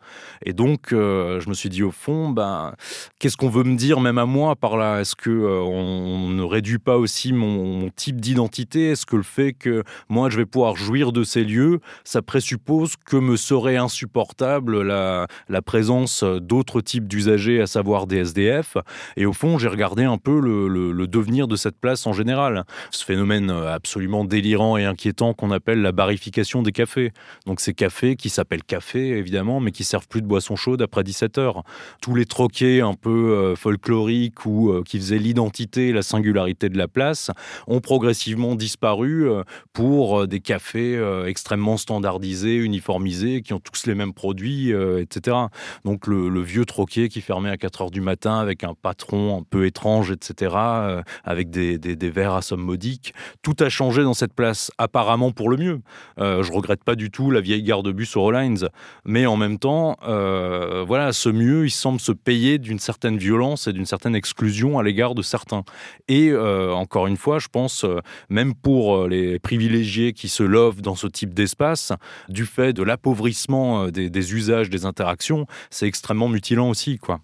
Et 0.45 0.53
donc, 0.53 0.89
je 0.91 1.49
me 1.49 1.55
suis 1.55 1.69
dit, 1.69 1.83
au 1.83 1.91
fond, 1.91 2.31
ben, 2.31 2.75
qu'est-ce 3.19 3.37
qu'on 3.37 3.49
veut 3.49 3.65
me 3.65 3.77
dire, 3.77 4.01
même 4.01 4.19
à 4.19 4.27
moi, 4.27 4.57
par 4.57 4.77
là? 4.77 5.01
Est-ce 5.01 5.15
qu'on 5.17 5.31
on 5.31 6.29
ne 6.29 6.43
réduit 6.43 6.79
pas 6.79 6.97
aussi 6.97 7.33
mon, 7.33 7.91
type 7.91 8.21
d'identité? 8.21 8.91
Est-ce 8.91 9.07
que 9.07 9.17
le 9.17 9.23
fait 9.23 9.53
que 9.53 9.83
moi, 10.09 10.31
je 10.31 10.37
vais 10.37 10.47
pouvoir 10.47 10.77
jouir 10.77 11.13
de 11.13 11.25
ces 11.25 11.45
lieux, 11.45 11.81
ça 12.05 12.23
présuppose 12.23 12.95
que 12.97 13.17
me 13.17 13.37
serait 13.37 13.77
insupportable 13.77 14.83
la 14.83 15.63
présence 15.65 16.25
d'autres 16.25 16.81
types 16.81 17.09
d'usagers 17.09 17.61
à 17.61 17.67
savoir 17.67 18.07
des 18.07 18.19
SDF. 18.19 18.77
Et 19.17 19.27
au 19.27 19.33
fond, 19.33 19.59
j'ai 19.59 19.69
regardé 19.69 20.05
un 20.05 20.19
peu 20.19 20.41
le, 20.41 21.06
devenir 21.06 21.49
de 21.49 21.56
cette 21.56 21.79
place 21.79 22.06
en 22.06 22.12
général. 22.12 22.64
Ce 22.91 23.05
phénomène 23.05 23.50
absolument 23.50 24.25
délirant 24.25 24.76
et 24.76 24.85
inquiétant 24.85 25.35
qu'on 25.35 25.50
appelle 25.50 25.82
la 25.82 25.93
barification 25.93 26.62
des 26.62 26.73
cafés. 26.73 27.12
Donc 27.47 27.61
ces 27.61 27.75
cafés 27.75 28.17
qui 28.17 28.31
s'appellent 28.31 28.64
cafés, 28.64 29.08
évidemment, 29.11 29.61
mais 29.61 29.73
qui 29.73 29.85
servent 29.85 30.08
plus 30.08 30.23
de 30.23 30.26
boissons 30.26 30.56
chaudes 30.56 30.82
après 30.82 31.05
17 31.05 31.38
heures. 31.38 31.62
Tous 32.00 32.14
les 32.14 32.26
troquets 32.26 32.81
un 32.81 32.94
peu 32.94 33.32
euh, 33.32 33.56
folkloriques 33.56 34.44
ou 34.47 34.70
euh, 34.70 34.82
qui 34.82 34.99
faisaient 34.99 35.19
l'identité 35.19 35.93
la 35.93 36.03
singularité 36.03 36.69
de 36.69 36.79
la 36.79 36.88
place 36.88 37.31
ont 37.67 37.81
progressivement 37.81 38.55
disparu 38.55 39.29
euh, 39.29 39.43
pour 39.73 40.26
des 40.26 40.41
cafés 40.41 40.97
extrêmement 41.26 41.76
standardisés, 41.76 42.56
uniformisés, 42.56 43.43
qui 43.43 43.53
ont 43.53 43.61
tous 43.61 43.87
les 43.87 43.94
mêmes 43.94 44.12
produits, 44.12 44.73
etc. 44.73 45.37
Donc 45.85 46.06
le, 46.06 46.29
le 46.29 46.41
vieux 46.41 46.64
troquet 46.64 47.08
qui 47.08 47.20
fermé 47.20 47.50
à 47.50 47.56
4 47.56 47.82
heures 47.82 47.91
du 47.91 48.00
matin 48.00 48.38
avec 48.38 48.64
un 48.64 48.75
patron 48.75 49.38
un 49.38 49.43
peu 49.43 49.67
étrange, 49.67 50.11
etc., 50.11 50.55
euh, 50.87 51.03
avec 51.25 51.50
des, 51.50 52.11
verres 52.11 52.35
à 52.35 52.43
somme 52.43 52.62
modique. 52.62 53.12
Tout 53.43 53.55
a 53.61 53.69
changé 53.69 54.03
dans 54.03 54.15
cette 54.15 54.33
place, 54.33 54.71
apparemment 54.79 55.33
pour 55.33 55.50
le 55.50 55.56
mieux. 55.56 55.81
Euh, 56.21 56.43
je 56.43 56.53
regrette 56.53 56.85
pas 56.85 56.94
du 56.94 57.11
tout 57.11 57.31
la 57.31 57.41
vieille 57.41 57.62
gare 57.62 57.83
de 57.83 57.93
bus 57.93 58.17
Eurolines, 58.17 58.69
mais 59.05 59.27
en 59.27 59.37
même 59.37 59.59
temps, 59.59 59.97
euh, 60.06 60.85
voilà, 60.87 61.12
ce 61.12 61.29
mieux, 61.29 61.67
il 61.67 61.71
semble 61.71 62.00
se 62.00 62.12
payer 62.12 62.59
d'une 62.59 62.79
certaine 62.79 63.19
violence 63.19 63.67
et 63.67 63.73
d'une 63.73 63.87
certaine 63.87 64.15
exclusion 64.15 64.79
à 64.79 64.83
l'égard 64.83 65.15
de 65.15 65.23
certains. 65.23 65.65
Et 66.09 66.35
encore 66.37 67.06
une 67.06 67.17
fois, 67.17 67.39
je 67.39 67.49
pense, 67.49 67.85
même 68.29 68.55
pour 68.55 69.09
les 69.09 69.39
privilégiés 69.39 70.12
qui 70.12 70.29
se 70.29 70.43
lovent 70.43 70.82
dans 70.82 70.94
ce 70.94 71.06
type 71.06 71.35
d'espace, 71.35 71.93
du 72.29 72.47
fait 72.47 72.73
de 72.73 72.82
l'appauvrissement 72.82 73.89
des, 73.89 74.11
des 74.11 74.35
usages, 74.35 74.71
des 74.71 74.85
interactions, 74.85 75.47
c'est 75.71 75.87
extrêmement 75.87 76.29
mutilant 76.29 76.71
aussi, 76.71 76.99
quoi. 76.99 77.20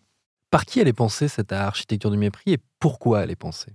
Par 0.53 0.67
qui 0.67 0.81
elle 0.81 0.89
est 0.89 0.93
pensée, 0.93 1.29
cette 1.29 1.51
architecture 1.51 2.11
du 2.11 2.19
mépris, 2.19 2.53
et 2.53 2.59
pourquoi 2.79 3.23
elle 3.23 3.31
est 3.31 3.37
pensée? 3.37 3.75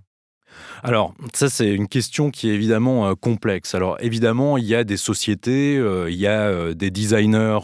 Alors, 0.82 1.14
ça, 1.34 1.48
c'est 1.48 1.72
une 1.72 1.88
question 1.88 2.30
qui 2.30 2.50
est 2.50 2.54
évidemment 2.54 3.08
euh, 3.08 3.14
complexe. 3.14 3.74
Alors, 3.74 3.96
évidemment, 4.00 4.58
il 4.58 4.64
y 4.64 4.74
a 4.74 4.84
des 4.84 4.96
sociétés, 4.96 5.76
euh, 5.76 6.10
il 6.10 6.16
y 6.16 6.26
a 6.26 6.42
euh, 6.42 6.74
des 6.74 6.90
designers 6.90 7.58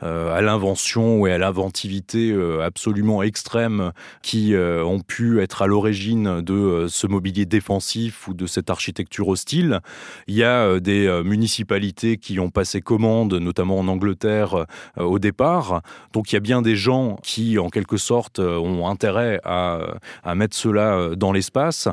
à 0.00 0.40
l'invention 0.40 1.26
et 1.26 1.32
à 1.32 1.38
l'inventivité 1.38 2.34
absolument 2.62 3.22
extrême 3.22 3.92
qui 4.22 4.54
ont 4.56 5.00
pu 5.00 5.40
être 5.40 5.62
à 5.62 5.66
l'origine 5.66 6.40
de 6.40 6.86
ce 6.88 7.06
mobilier 7.06 7.46
défensif 7.46 8.28
ou 8.28 8.34
de 8.34 8.46
cette 8.46 8.70
architecture 8.70 9.28
hostile. 9.28 9.80
Il 10.26 10.34
y 10.34 10.44
a 10.44 10.80
des 10.80 11.22
municipalités 11.24 12.16
qui 12.16 12.40
ont 12.40 12.50
passé 12.50 12.80
commande, 12.80 13.34
notamment 13.34 13.78
en 13.78 13.88
Angleterre, 13.88 14.66
au 14.96 15.18
départ. 15.18 15.82
Donc, 16.12 16.32
il 16.32 16.36
y 16.36 16.38
a 16.38 16.40
bien 16.40 16.62
des 16.62 16.76
gens 16.76 17.16
qui, 17.22 17.58
en 17.58 17.68
quelque 17.68 17.96
sorte, 17.96 18.38
ont 18.38 18.88
intérêt 18.88 19.40
à, 19.44 19.80
à 20.22 20.34
mettre 20.34 20.56
cela 20.56 21.10
dans 21.16 21.32
l'espace. 21.32 21.88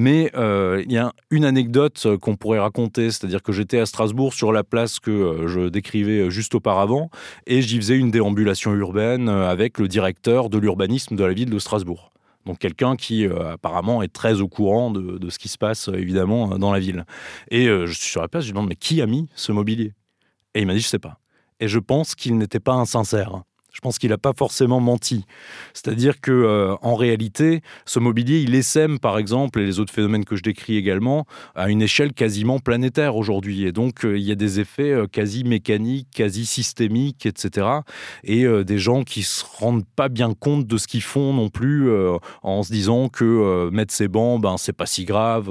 Mais 0.00 0.30
euh, 0.34 0.82
il 0.86 0.92
y 0.92 0.96
a 0.96 1.12
une 1.30 1.44
anecdote 1.44 2.02
euh, 2.06 2.16
qu'on 2.16 2.34
pourrait 2.34 2.58
raconter, 2.58 3.10
c'est-à-dire 3.10 3.42
que 3.42 3.52
j'étais 3.52 3.78
à 3.78 3.84
Strasbourg 3.84 4.32
sur 4.32 4.50
la 4.50 4.64
place 4.64 4.98
que 4.98 5.10
euh, 5.10 5.46
je 5.46 5.68
décrivais 5.68 6.30
juste 6.30 6.54
auparavant, 6.54 7.10
et 7.46 7.60
j'y 7.60 7.76
faisais 7.76 7.98
une 7.98 8.10
déambulation 8.10 8.72
urbaine 8.72 9.28
avec 9.28 9.76
le 9.76 9.88
directeur 9.88 10.48
de 10.48 10.56
l'urbanisme 10.56 11.16
de 11.16 11.24
la 11.24 11.34
ville 11.34 11.50
de 11.50 11.58
Strasbourg. 11.58 12.12
Donc 12.46 12.58
quelqu'un 12.58 12.96
qui 12.96 13.26
apparemment 13.26 14.02
est 14.02 14.10
très 14.10 14.40
au 14.40 14.48
courant 14.48 14.90
de, 14.90 15.28
ce 15.28 15.38
qui 15.38 15.48
se 15.48 15.58
passe 15.58 15.88
évidemment 15.92 16.56
dans 16.56 16.72
la 16.72 16.80
ville. 16.80 17.04
Et 17.50 17.66
je 17.66 17.92
suis 17.92 18.10
sur 18.10 18.22
la 18.22 18.28
place, 18.28 18.44
je 18.44 18.48
lui 18.48 18.54
demande 18.54 18.70
mais 18.70 18.76
qui 18.76 19.02
a 19.02 19.06
mis 19.06 19.28
ce 19.34 19.52
mobilier? 19.52 19.92
Et 20.54 20.62
il 20.62 20.66
m'a 20.66 20.72
dit 20.72 20.80
je 20.80 20.88
sais 20.88 20.98
pas. 20.98 21.18
Et 21.60 21.68
je 21.68 21.78
pense 21.78 22.14
qu'il 22.14 22.38
n'était 22.38 22.58
pas 22.58 22.72
insincère. 22.72 23.42
Je 23.72 23.80
pense 23.80 23.98
qu'il 23.98 24.10
n'a 24.10 24.18
pas 24.18 24.32
forcément 24.36 24.80
menti. 24.80 25.24
C'est-à-dire 25.74 26.20
que 26.20 26.32
euh, 26.32 26.74
en 26.82 26.94
réalité, 26.94 27.62
ce 27.86 27.98
mobilier, 27.98 28.40
il 28.40 28.54
essaime, 28.54 28.98
par 28.98 29.18
exemple, 29.18 29.60
et 29.60 29.64
les 29.64 29.78
autres 29.78 29.92
phénomènes 29.92 30.24
que 30.24 30.36
je 30.36 30.42
décris 30.42 30.76
également, 30.76 31.26
à 31.54 31.70
une 31.70 31.82
échelle 31.82 32.12
quasiment 32.12 32.58
planétaire 32.58 33.16
aujourd'hui. 33.16 33.64
Et 33.64 33.72
donc, 33.72 34.04
euh, 34.04 34.18
il 34.18 34.24
y 34.24 34.32
a 34.32 34.34
des 34.34 34.60
effets 34.60 34.92
euh, 34.92 35.06
quasi 35.06 35.44
mécaniques, 35.44 36.08
quasi 36.12 36.46
systémiques, 36.46 37.26
etc. 37.26 37.66
Et 38.24 38.46
des 38.64 38.78
gens 38.78 39.02
qui 39.04 39.22
se 39.22 39.44
rendent 39.58 39.84
pas 39.96 40.08
bien 40.08 40.34
compte 40.34 40.66
de 40.66 40.76
ce 40.76 40.86
qu'ils 40.86 41.02
font 41.02 41.32
non 41.32 41.48
plus, 41.48 41.90
en 42.42 42.62
se 42.62 42.72
disant 42.72 43.08
que 43.08 43.68
mettre 43.70 43.92
ces 43.92 44.08
bancs, 44.08 44.40
ben 44.40 44.56
c'est 44.56 44.72
pas 44.72 44.86
si 44.86 45.04
grave, 45.04 45.50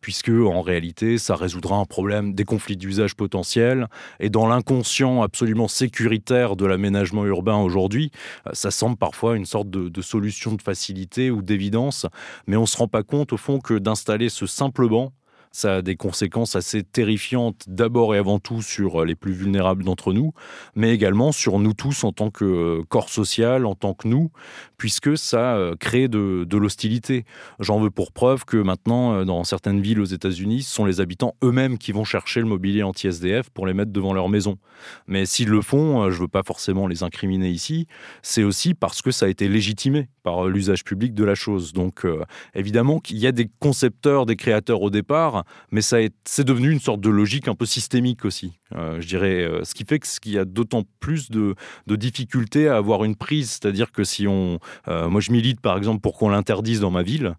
puisque 0.00 0.30
en 0.30 0.62
réalité, 0.62 1.18
ça 1.18 1.36
résoudra 1.36 1.76
un 1.76 1.84
problème 1.84 2.34
des 2.34 2.44
conflits 2.44 2.76
d'usage 2.76 3.14
potentiels. 3.14 3.88
Et 4.20 4.30
dans 4.30 4.46
l'inconscient 4.46 5.22
absolument 5.22 5.68
sécuritaire 5.68 6.56
de 6.56 6.66
l'aménagement 6.66 7.24
urbain 7.24 7.55
aujourd'hui, 7.62 8.10
euh, 8.46 8.50
ça 8.52 8.70
semble 8.70 8.96
parfois 8.96 9.36
une 9.36 9.46
sorte 9.46 9.70
de, 9.70 10.02
solution 10.02 10.52
de 10.52 10.62
facilité 10.62 11.30
ou 11.30 11.42
d'évidence, 11.42 12.06
mais 12.46 12.56
on 12.56 12.62
ne 12.62 12.66
se 12.66 12.76
rend 12.76 12.88
pas 12.88 13.02
compte 13.02 13.32
au 13.32 13.36
fond 13.36 13.58
que 13.58 13.74
d'installer 13.74 14.28
ce 14.28 14.46
simple 14.46 14.88
banc, 14.88 15.12
ça 15.56 15.76
a 15.76 15.82
des 15.82 15.96
conséquences 15.96 16.54
assez 16.54 16.82
terrifiantes, 16.82 17.64
d'abord 17.66 18.14
et 18.14 18.18
avant 18.18 18.38
tout 18.38 18.60
sur 18.60 19.06
les 19.06 19.14
plus 19.14 19.32
vulnérables 19.32 19.84
d'entre 19.84 20.12
nous, 20.12 20.34
mais 20.74 20.92
également 20.92 21.32
sur 21.32 21.58
nous 21.58 21.72
tous 21.72 22.04
en 22.04 22.12
tant 22.12 22.30
que 22.30 22.44
euh, 22.44 22.82
corps 22.90 23.08
social, 23.08 23.64
en 23.64 23.74
tant 23.74 23.94
que 23.94 24.06
nous, 24.06 24.30
puisque 24.76 25.16
ça 25.16 25.56
euh, 25.56 25.74
crée 25.74 26.08
de, 26.08 26.46
l'hostilité. 26.56 27.24
J'en 27.58 27.80
veux 27.80 27.90
pour 27.90 28.12
preuve 28.12 28.44
que 28.44 28.58
maintenant, 28.58 29.14
euh, 29.14 29.24
dans 29.24 29.44
certaines 29.44 29.80
villes 29.80 30.00
aux 30.00 30.04
États-Unis, 30.04 30.62
ce 30.62 30.74
sont 30.74 30.84
les 30.84 31.00
habitants 31.00 31.34
eux-mêmes 31.42 31.78
qui 31.78 31.90
vont 31.92 32.04
chercher 32.04 32.40
le 32.40 32.46
mobilier 32.46 32.82
anti-SDF 32.82 33.48
pour 33.48 33.66
les 33.66 33.72
mettre 33.72 33.92
devant 33.92 34.12
leur 34.12 34.28
maison. 34.28 34.58
Mais 35.06 35.24
s'ils 35.24 35.48
le 35.48 35.62
font, 35.62 36.10
je 36.10 36.16
ne 36.16 36.20
veux 36.20 36.28
pas 36.28 36.42
forcément 36.42 36.86
les 36.86 37.02
incriminer 37.02 37.48
ici, 37.48 37.86
c'est 38.20 38.42
aussi 38.42 38.74
parce 38.74 39.00
que 39.00 39.10
ça 39.10 39.24
a 39.24 39.28
été 39.30 39.48
légitimé 39.48 40.10
par 40.22 40.44
l'usage 40.46 40.84
public 40.84 41.14
de 41.14 41.24
la 41.24 41.34
chose. 41.34 41.72
Donc 41.72 42.06
évidemment 42.54 43.00
qu'il 43.00 43.16
y 43.16 43.26
a 43.26 43.32
des 43.32 43.48
concepteurs, 43.58 44.26
des 44.26 44.36
créateurs 44.36 44.82
au 44.82 44.90
départ 44.90 45.45
mais 45.70 45.80
c'est 45.82 46.12
devenu 46.44 46.70
une 46.70 46.80
sorte 46.80 47.00
de 47.00 47.10
logique 47.10 47.48
un 47.48 47.54
peu 47.54 47.66
systémique 47.66 48.24
aussi, 48.24 48.58
euh, 48.74 49.00
je 49.00 49.06
dirais. 49.06 49.44
Euh, 49.44 49.64
ce 49.64 49.74
qui 49.74 49.84
fait 49.84 49.98
qu'il 49.98 50.32
y 50.32 50.38
a 50.38 50.44
d'autant 50.44 50.82
plus 51.00 51.30
de, 51.30 51.54
difficultés 51.86 52.68
à 52.68 52.76
avoir 52.76 53.04
une 53.04 53.16
prise. 53.16 53.50
C'est-à-dire 53.50 53.92
que 53.92 54.04
si 54.04 54.26
on. 54.26 54.58
Euh, 54.88 55.08
moi, 55.08 55.20
je 55.20 55.32
milite 55.32 55.60
par 55.60 55.76
exemple 55.76 56.00
pour 56.00 56.16
qu'on 56.16 56.28
l'interdise 56.28 56.80
dans 56.80 56.90
ma 56.90 57.02
ville 57.02 57.36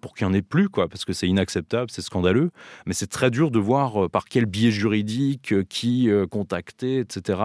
pour 0.00 0.14
qu'il 0.14 0.26
n'y 0.26 0.32
en 0.32 0.34
ait 0.34 0.42
plus, 0.42 0.68
quoi, 0.68 0.88
parce 0.88 1.04
que 1.04 1.12
c'est 1.12 1.28
inacceptable, 1.28 1.90
c'est 1.90 2.02
scandaleux. 2.02 2.50
Mais 2.86 2.94
c'est 2.94 3.08
très 3.08 3.30
dur 3.30 3.50
de 3.50 3.58
voir 3.58 4.04
euh, 4.04 4.08
par 4.08 4.24
quel 4.24 4.46
biais 4.46 4.70
juridique, 4.70 5.52
euh, 5.52 5.64
qui 5.68 6.10
euh, 6.10 6.26
contacter, 6.26 6.98
etc. 6.98 7.40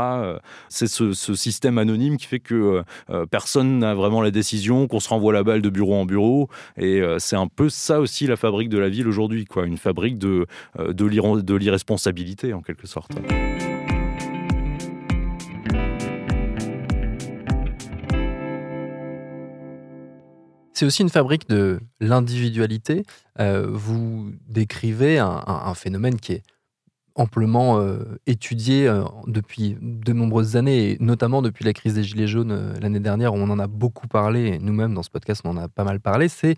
C'est 0.69 0.87
ce, 0.87 1.13
système 1.13 1.77
anonyme 1.77 2.17
qui 2.17 2.25
fait 2.25 2.39
que 2.39 2.83
personne 3.29 3.79
n'a 3.79 3.93
vraiment 3.93 4.21
la 4.21 4.31
décision, 4.31 4.87
qu'on 4.87 4.99
se 4.99 5.09
renvoie 5.09 5.33
la 5.33 5.43
balle 5.43 5.61
de 5.61 5.69
bureau 5.69 5.95
en 5.95 6.05
bureau. 6.05 6.49
Et 6.77 7.01
c'est 7.19 7.35
un 7.35 7.47
peu 7.47 7.69
ça 7.69 7.99
aussi 7.99 8.27
la 8.27 8.35
fabrique 8.35 8.69
de 8.69 8.77
la 8.77 8.89
ville 8.89 9.07
aujourd'hui, 9.07 9.45
quoi, 9.45 9.65
une 9.65 9.77
fabrique 9.77 10.17
de, 10.17 10.47
de 10.77 11.55
l'irresponsabilité 11.55 12.53
en 12.53 12.61
quelque 12.61 12.87
sorte. 12.87 13.11
C'est 20.77 20.85
aussi 20.85 21.01
une 21.01 21.09
fabrique 21.09 21.49
de 21.49 21.79
l'individualité. 21.99 23.03
Euh, 23.39 23.65
vous 23.67 24.31
décrivez 24.47 25.17
un, 25.17 25.73
phénomène 25.73 26.19
qui 26.19 26.33
est 26.33 26.43
amplement 27.15 27.79
euh, 27.79 28.19
étudié 28.27 28.87
euh, 28.87 29.03
depuis 29.25 29.75
de 29.81 30.13
nombreuses 30.13 30.55
années, 30.55 30.91
et 30.91 30.97
notamment 30.99 31.41
depuis 31.41 31.65
la 31.65 31.73
crise 31.73 31.95
des 31.95 32.03
Gilets 32.03 32.27
jaunes 32.27 32.75
l'année 32.79 32.99
dernière, 32.99 33.33
où 33.33 33.37
on 33.37 33.49
en 33.49 33.57
a 33.57 33.65
beaucoup 33.65 34.07
parlé, 34.07 34.59
nous-mêmes 34.59 34.93
dans 34.93 35.01
ce 35.01 35.09
podcast, 35.09 35.41
on 35.45 35.49
en 35.49 35.57
a 35.57 35.67
pas 35.67 35.83
mal 35.83 35.99
parlé, 35.99 36.29
c'est 36.29 36.55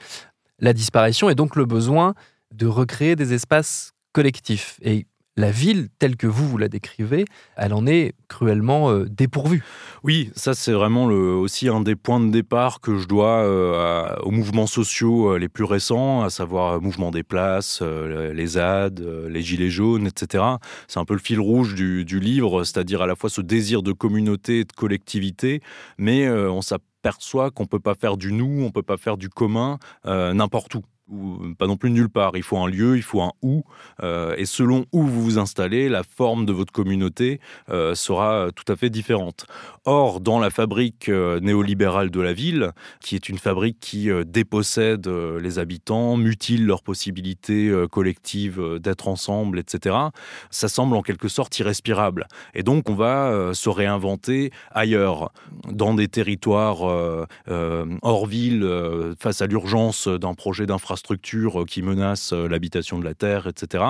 la 0.60 0.74
disparition 0.74 1.30
et 1.30 1.36
donc 1.36 1.56
le 1.56 1.64
besoin 1.64 2.14
de 2.54 2.68
recréer 2.68 3.16
des 3.16 3.34
espaces 3.34 3.94
collectifs. 4.12 4.82
Et 4.82 5.08
la 5.40 5.52
ville, 5.52 5.88
telle 6.00 6.18
que 6.18 6.28
vous, 6.28 6.48
vous 6.48 6.58
la 6.58 6.68
décrivez, 6.68 7.26
elle 7.56 7.74
en 7.74 7.88
est 7.88 8.14
cruellement 8.28 8.92
euh, 8.92 9.06
dépourvue. 9.06 9.64
Oui, 10.04 10.32
ça 10.36 10.54
c'est 10.54 10.74
vraiment 10.74 11.06
aussi 11.06 11.70
un 11.70 11.80
des 11.80 11.96
points 11.96 12.20
de 12.20 12.30
départ 12.30 12.82
que 12.82 12.98
je 12.98 13.08
dois 13.08 13.44
euh, 13.44 14.16
aux 14.24 14.32
mouvements 14.32 14.68
sociaux 14.68 15.34
euh, 15.34 15.40
les 15.40 15.48
plus 15.48 15.64
récents, 15.64 16.24
à 16.24 16.30
savoir 16.30 16.76
le 16.76 16.82
mouvement 16.82 17.12
des 17.12 17.24
places, 17.24 17.82
les 17.82 18.48
ZAD, 18.48 19.00
les 19.30 19.42
Gilets 19.42 19.70
jaunes, 19.70 20.08
etc. 20.08 20.44
C'est 20.88 21.00
un 21.00 21.06
peu 21.06 21.14
le 21.14 21.20
fil 21.20 21.40
rouge 21.40 21.74
du, 21.74 22.04
du 22.04 22.20
livre, 22.20 22.66
c'est-à-dire 22.66 23.02
à 23.02 23.08
la 23.08 23.16
fois 23.16 23.30
ce 23.30 23.42
désir 23.42 23.82
de 23.82 23.94
communauté, 23.94 24.66
de 24.66 24.74
collectivité, 24.74 25.62
mais 25.98 26.30
on 26.30 26.62
s'aperçoit 26.62 27.52
qu'on 27.52 27.64
ne 27.64 27.70
peut 27.70 27.80
pas 27.80 27.96
faire 27.96 28.18
du 28.18 28.34
nous, 28.34 28.62
on 28.62 28.66
ne 28.66 28.72
peut 28.72 28.84
pas 28.84 28.98
faire 28.98 29.18
du 29.18 29.30
commun 29.30 29.80
n'importe 30.06 30.76
où 30.76 30.84
ou 31.10 31.54
pas 31.58 31.68
non 31.68 31.78
plus 31.78 31.92
nulle 31.92 32.10
part. 32.10 32.36
Il 32.36 32.44
faut 32.44 32.58
un 32.58 32.68
lieu, 32.68 32.98
il 32.98 33.04
faut 33.04 33.22
un 33.22 33.32
où, 33.42 33.63
euh, 34.04 34.36
et 34.38 34.46
selon 34.46 34.86
où 34.92 35.04
vous 35.04 35.24
vous 35.24 35.38
installez, 35.38 35.89
la 35.89 36.04
forme 36.04 36.46
de 36.46 36.54
votre 36.54 36.72
communauté 36.72 37.39
euh, 37.70 37.96
sera 37.96 38.50
tout 38.56 38.72
à 38.72 38.75
fait 38.75 38.89
différente. 38.89 39.46
Or, 39.86 40.22
dans 40.22 40.39
la 40.39 40.50
fabrique 40.50 41.10
euh, 41.10 41.39
néolibérale 41.39 42.12
de 42.12 42.22
la 42.22 42.34
ville, 42.34 42.72
qui 43.01 43.16
est 43.16 43.30
une 43.30 43.38
fabrique 43.38 43.80
qui 43.80 44.10
dépossède 44.25 45.08
les 45.08 45.60
habitants, 45.60 46.18
mutile 46.18 46.66
leurs 46.66 46.84
possibilités 46.84 47.72
collectives 47.92 48.80
d'être 48.80 49.08
ensemble, 49.08 49.60
etc., 49.60 49.96
ça 50.50 50.68
semble 50.68 50.96
en 50.96 51.01
quelque 51.01 51.28
sorte 51.28 51.58
irrespirable. 51.60 52.28
Et 52.54 52.63
donc, 52.63 52.89
on 52.89 52.96
va 52.96 53.54
se 53.54 53.70
réinventer 53.70 54.51
ailleurs, 54.72 55.32
dans 55.70 55.94
des 55.94 56.08
territoires 56.08 56.82
hors 58.01 58.25
ville, 58.25 58.68
face 59.20 59.42
à 59.42 59.48
l'urgence 59.48 60.08
d'un 60.08 60.34
projet 60.34 60.66
d'infrastructure 60.66 60.99
structures 61.00 61.65
qui 61.68 61.82
menacent 61.82 62.34
euh, 62.34 62.48
l'habitation 62.48 63.00
de 63.00 63.03
la 63.03 63.13
Terre, 63.13 63.48
etc. 63.48 63.84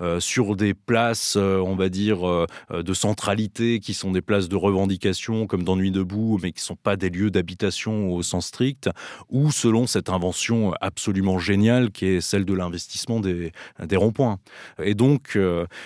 Euh, 0.00 0.20
sur 0.20 0.56
des 0.56 0.74
places, 0.74 1.36
euh, 1.36 1.58
on 1.58 1.76
va 1.76 1.88
dire, 1.88 2.46
de 2.72 2.94
centralité, 2.94 3.80
qui 3.80 3.94
sont 3.94 4.10
des 4.10 4.22
places 4.22 4.48
de 4.48 4.56
revendication, 4.56 5.46
comme 5.46 5.62
dans 5.62 5.76
debout, 5.76 6.38
mais 6.42 6.52
qui 6.52 6.60
ne 6.60 6.64
sont 6.64 6.76
pas 6.76 6.96
des 6.96 7.10
lieux 7.10 7.30
d'habitation 7.30 8.10
au 8.12 8.22
sens 8.22 8.46
strict, 8.46 8.88
ou 9.28 9.52
selon 9.52 9.86
cette 9.86 10.08
invention 10.08 10.72
absolument 10.80 11.38
géniale 11.38 11.90
qui 11.90 12.06
est 12.06 12.20
celle 12.20 12.44
de 12.44 12.54
l'investissement 12.54 13.20
des, 13.20 13.52
des 13.84 13.96
ronds-points. 13.96 14.38
Et 14.82 14.94
donc, 14.94 15.38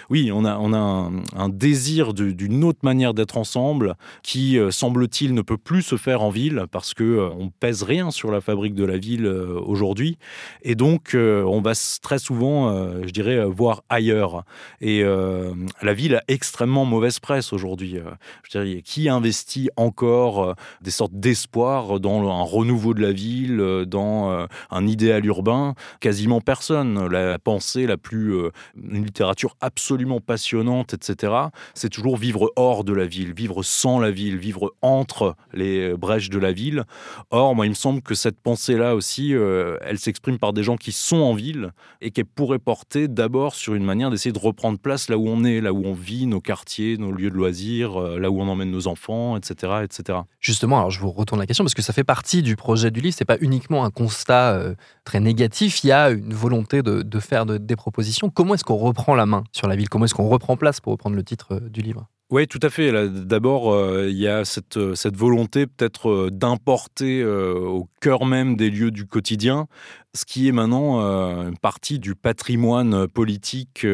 oui, 0.08 0.30
on 0.32 0.44
a, 0.44 0.56
on 0.58 0.72
a 0.72 1.10
un, 1.36 1.48
désir 1.48 2.14
d'une 2.14 2.64
autre 2.64 2.80
manière 2.82 3.14
d'être 3.14 3.36
ensemble 3.36 3.96
qui, 4.22 4.58
semble-t-il, 4.70 5.34
ne 5.34 5.42
peut 5.42 5.58
plus 5.58 5.82
se 5.82 5.96
faire 5.96 6.22
en 6.22 6.30
ville 6.30 6.64
parce 6.70 6.94
que 6.94 7.30
on 7.36 7.50
pèse 7.50 7.82
rien 7.82 8.10
sur 8.10 8.30
la 8.30 8.40
fabrique 8.40 8.74
de 8.74 8.84
la 8.84 8.96
ville 8.96 9.26
aujourd'hui 9.26 10.18
et 10.62 10.74
donc, 10.74 11.14
euh, 11.14 11.42
on 11.44 11.60
va 11.60 11.72
très 12.02 12.18
souvent, 12.18 12.68
euh, 12.68 13.02
je 13.04 13.10
dirais, 13.10 13.36
euh, 13.36 13.46
voir 13.46 13.82
ailleurs. 13.88 14.44
Et 14.80 15.02
la 15.02 15.94
ville 15.94 16.16
a 16.16 16.22
extrêmement 16.28 16.84
mauvaise 16.84 17.18
presse 17.18 17.52
aujourd'hui. 17.52 17.98
je 18.44 18.50
dirais, 18.50 18.82
qui 18.82 19.08
investit 19.08 19.68
encore 19.76 20.54
des 20.80 20.90
sortes 20.90 21.12
d'espoir 21.14 22.00
dans 22.00 22.28
un 22.30 22.42
renouveau 22.42 22.94
de 22.94 23.02
la 23.02 23.12
ville, 23.12 23.84
dans 23.86 24.46
un 24.70 24.86
idéal 24.86 25.24
urbain? 25.26 25.74
Quasiment 26.00 26.40
personne. 26.40 27.06
La 27.08 27.38
pensée 27.38 27.86
la 27.86 27.96
plus, 27.96 28.34
une 28.76 29.04
littérature 29.04 29.56
absolument 29.60 30.20
passionnante, 30.20 30.94
etc. 30.94 31.32
C'est 31.74 31.90
toujours 31.90 32.16
vivre 32.16 32.52
hors 32.56 32.84
de 32.84 32.92
la 32.92 33.06
ville, 33.06 33.32
vivre 33.32 33.62
sans 33.62 33.98
la 33.98 34.10
ville, 34.10 34.36
vivre 34.36 34.74
entre 34.82 35.36
les 35.52 35.94
brèches 35.96 36.30
de 36.30 36.38
la 36.38 36.52
ville. 36.52 36.84
Or, 37.30 37.54
moi, 37.54 37.66
il 37.66 37.70
me 37.70 37.74
semble 37.74 38.02
que 38.02 38.14
cette 38.14 38.40
pensée-là 38.40 38.94
aussi, 38.94 39.32
elle 39.32 39.98
s'exprime 39.98 40.38
par 40.38 40.50
des 40.52 40.62
gens 40.62 40.76
qui 40.76 40.92
sont 40.92 41.19
en 41.19 41.35
ville 41.35 41.73
et 42.00 42.11
qui 42.11 42.25
pourraient 42.25 42.59
porter 42.59 43.09
d'abord 43.09 43.54
sur 43.54 43.75
une 43.75 43.85
manière 43.85 44.11
d'essayer 44.11 44.33
de 44.33 44.38
reprendre 44.38 44.78
place 44.78 45.09
là 45.09 45.19
où 45.19 45.28
on 45.28 45.45
est, 45.45 45.61
là 45.61 45.73
où 45.73 45.85
on 45.85 45.92
vit, 45.92 46.26
nos 46.26 46.40
quartiers, 46.40 46.97
nos 46.97 47.12
lieux 47.12 47.30
de 47.30 47.35
loisirs, 47.35 48.00
euh, 48.00 48.19
là 48.19 48.30
où 48.30 48.40
on 48.40 48.49
emmène 48.49 48.71
nos 48.71 48.87
enfants, 48.87 49.37
etc., 49.37 49.85
etc. 49.85 50.21
Justement, 50.40 50.78
alors 50.78 50.90
je 50.90 51.00
vous 51.00 51.11
retourne 51.11 51.40
la 51.40 51.47
question 51.47 51.64
parce 51.64 51.75
que 51.75 51.83
ça 51.83 51.92
fait 51.92 52.04
partie 52.04 52.42
du 52.42 52.57
projet 52.57 52.90
du 52.90 53.00
livre. 53.00 53.14
C'est 53.16 53.25
pas 53.25 53.38
uniquement 53.40 53.85
un 53.85 53.90
constat 53.90 54.52
euh, 54.52 54.75
très 55.04 55.21
négatif. 55.21 55.85
Il 55.85 55.88
y 55.88 55.92
a 55.92 56.11
une 56.11 56.35
volonté 56.35 56.83
de, 56.83 57.21
faire 57.21 57.45
des 57.45 57.76
propositions. 57.76 58.30
Comment 58.30 58.54
est-ce 58.54 58.64
qu'on 58.64 58.76
reprend 58.76 59.14
la 59.14 59.26
main 59.26 59.45
sur 59.52 59.69
la 59.69 59.76
ville? 59.76 59.88
Comment 59.88 60.07
est-ce 60.07 60.14
qu'on 60.14 60.28
reprend 60.28 60.57
place 60.57 60.80
pour 60.80 60.92
reprendre 60.92 61.16
le 61.16 61.23
titre 61.23 61.57
euh, 61.57 61.69
du 61.69 61.83
livre? 61.83 62.07
Oui, 62.30 62.46
tout 62.46 62.60
à 62.62 62.70
fait. 62.70 62.92
D'abord, 63.08 63.72
euh, 63.72 64.08
il 64.08 64.16
y 64.16 64.28
a 64.28 64.44
cette, 64.44 64.76
euh, 64.76 64.94
volonté 65.12 65.66
peut-être 65.66 66.08
euh, 66.08 66.30
d'importer 66.30 67.25
au 67.25 67.88
cœur 68.00 68.25
même 68.25 68.56
des 68.56 68.70
lieux 68.70 68.92
du 68.92 69.04
quotidien 69.06 69.66
ce 70.14 70.25
qui 70.25 70.49
est 70.49 70.52
maintenant 70.52 71.00
une 71.00 71.56
partie 71.58 72.00
du 72.00 72.16
patrimoine 72.16 73.06
politique 73.06 73.87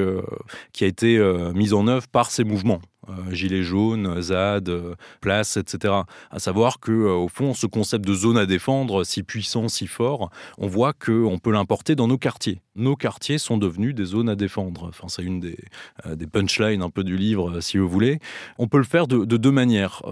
qui 0.72 0.84
a 0.84 0.86
été 0.86 1.18
mis 1.54 1.74
en 1.74 1.86
œuvre 1.88 2.08
par 2.08 2.30
ces 2.30 2.42
mouvements. 2.42 2.80
Gilets 3.30 3.62
jaunes, 3.62 4.20
ZAD, 4.20 4.70
place, 5.20 5.56
etc. 5.56 5.94
À 6.30 6.38
savoir 6.38 6.80
que, 6.80 6.92
au 6.92 7.28
fond, 7.28 7.54
ce 7.54 7.66
concept 7.66 8.04
de 8.06 8.14
zone 8.14 8.38
à 8.38 8.46
défendre, 8.46 9.04
si 9.04 9.22
puissant, 9.22 9.68
si 9.68 9.86
fort, 9.86 10.30
on 10.58 10.66
voit 10.66 10.92
qu'on 10.92 11.38
peut 11.38 11.52
l'importer 11.52 11.94
dans 11.94 12.08
nos 12.08 12.18
quartiers. 12.18 12.60
Nos 12.74 12.96
quartiers 12.96 13.38
sont 13.38 13.56
devenus 13.56 13.94
des 13.94 14.04
zones 14.04 14.28
à 14.28 14.36
défendre. 14.36 14.86
Enfin, 14.88 15.08
c'est 15.08 15.22
une 15.22 15.40
des, 15.40 15.56
punchlines 16.26 16.82
un 16.82 16.90
peu 16.90 17.04
du 17.04 17.16
livre, 17.16 17.60
si 17.60 17.78
vous 17.78 17.88
voulez. 17.88 18.18
On 18.58 18.68
peut 18.68 18.78
le 18.78 18.84
faire 18.84 19.06
de, 19.06 19.24
de 19.24 19.36
deux 19.36 19.50
manières. 19.50 20.02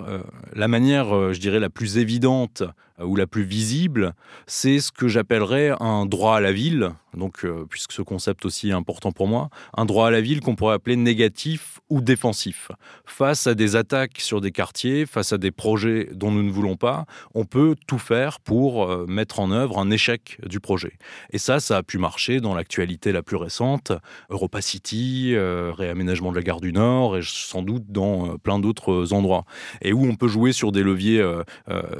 la 0.55 0.69
manière, 0.69 1.33
je 1.33 1.41
dirais, 1.41 1.61
la 1.61 1.71
plus 1.71 1.99
évidente 1.99 2.63
ou 3.03 3.17
la 3.17 3.27
plus 3.27 3.43
visible, 3.43 4.15
c'est 4.47 4.79
ce 4.79 4.93
que 4.93 5.09
j'appellerais 5.09 5.73
un 5.81 6.07
droit 6.07 6.37
à 6.37 6.41
la 6.41 6.53
ville, 6.53 6.91
donc 7.15 7.45
euh, 7.45 7.67
puisque 7.69 7.93
ce 7.93 8.03
concept 8.03 8.45
aussi 8.45 8.69
est 8.69 8.75
important 8.75 9.11
pour 9.11 9.27
moi, 9.27 9.51
un 9.77 9.85
droit 9.85 10.09
à 10.09 10.11
la 10.11 10.21
ville 10.21 10.41
qu'on 10.41 10.55
pourrait 10.55 10.75
appeler 10.75 10.97
négatif 10.97 11.81
ou 11.91 12.01
défensif. 12.01 12.71
Face 13.07 13.47
à 13.47 13.55
des 13.55 13.76
attaques 13.76 14.21
sur 14.21 14.41
des 14.41 14.50
quartiers, 14.50 15.07
face 15.07 15.33
à 15.33 15.38
des 15.38 15.50
projets 15.50 16.09
dont 16.12 16.31
nous 16.31 16.43
ne 16.43 16.50
voulons 16.50 16.76
pas, 16.76 17.07
on 17.35 17.45
peut 17.45 17.75
tout 17.87 17.99
faire 17.99 18.41
pour 18.41 18.85
euh, 18.85 19.07
mettre 19.07 19.41
en 19.41 19.50
œuvre 19.50 19.79
un 19.79 19.91
échec 19.91 20.38
du 20.47 20.61
projet. 20.61 20.93
Et 21.31 21.38
ça, 21.38 21.61
ça 21.61 21.79
a 21.79 21.83
pu 21.83 21.99
marcher 21.99 22.41
dans 22.41 22.55
l'actualité 22.55 23.12
la 23.12 23.23
plus 23.23 23.37
récente, 23.37 23.93
Europa 24.31 24.61
City, 24.61 25.33
euh, 25.35 25.73
réaménagement 25.76 26.31
de 26.31 26.37
la 26.37 26.43
gare 26.43 26.61
du 26.61 26.73
Nord, 26.73 27.17
et 27.17 27.23
sans 27.23 27.62
doute 27.62 27.85
dans 27.88 28.38
plein 28.38 28.59
d'autres 28.59 29.12
endroits. 29.12 29.45
Et 29.83 29.93
où 29.93 30.05
on 30.05 30.14
peut 30.14 30.29
jouer 30.29 30.53
sur 30.53 30.73
des 30.73 30.83
leviers 30.83 31.25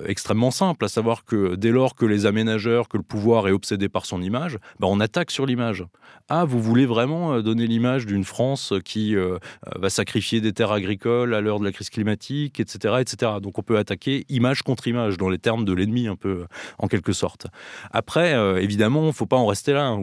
extrêmement 0.07 0.51
simples, 0.51 0.85
à 0.85 0.89
savoir 0.89 1.25
que 1.25 1.55
dès 1.55 1.71
lors 1.71 1.95
que 1.95 2.07
les 2.07 2.27
aménageurs, 2.27 2.89
que 2.89 2.97
le 2.97 3.03
pouvoir 3.03 3.49
est 3.49 3.53
obsédé 3.53 3.89
par 3.89 4.07
son 4.07 4.23
image, 4.23 4.59
ben 4.81 4.89
on 4.91 5.01
attaque 5.01 5.31
sur 5.31 5.47
l'image. 5.47 5.85
Ah, 6.29 6.47
vous 6.47 6.61
voulez 6.61 6.87
vraiment 6.87 7.35
euh, 7.35 7.43
donner 7.43 7.67
l'image 7.67 8.07
d'une 8.07 8.25
France 8.25 8.73
qui 8.85 9.15
euh, 9.15 9.37
euh, 9.67 9.79
va 9.79 9.91
sacrifier 9.91 10.41
des 10.41 10.53
terres 10.53 10.73
agricoles 10.75 11.35
à 11.35 11.41
l'heure 11.41 11.59
de 11.59 11.65
la 11.65 11.73
crise 11.73 11.91
climatique, 11.91 12.61
etc., 12.61 12.97
etc. 13.01 13.33
Donc 13.41 13.59
on 13.59 13.63
peut 13.63 13.79
attaquer 13.79 14.25
image 14.29 14.63
contre 14.63 14.87
image 14.89 15.17
dans 15.17 15.29
les 15.29 15.39
termes 15.39 15.65
de 15.65 15.73
l'ennemi 15.73 16.07
un 16.07 16.17
peu 16.17 16.45
en 16.79 16.89
quelque 16.89 17.13
sorte. 17.13 17.47
Après, 17.93 18.35
évidemment, 18.63 19.05
il 19.05 19.09
ne 19.09 19.13
faut 19.13 19.27
pas 19.27 19.37
en 19.37 19.47
rester 19.47 19.73
là, 19.73 19.87
hein, 19.87 20.03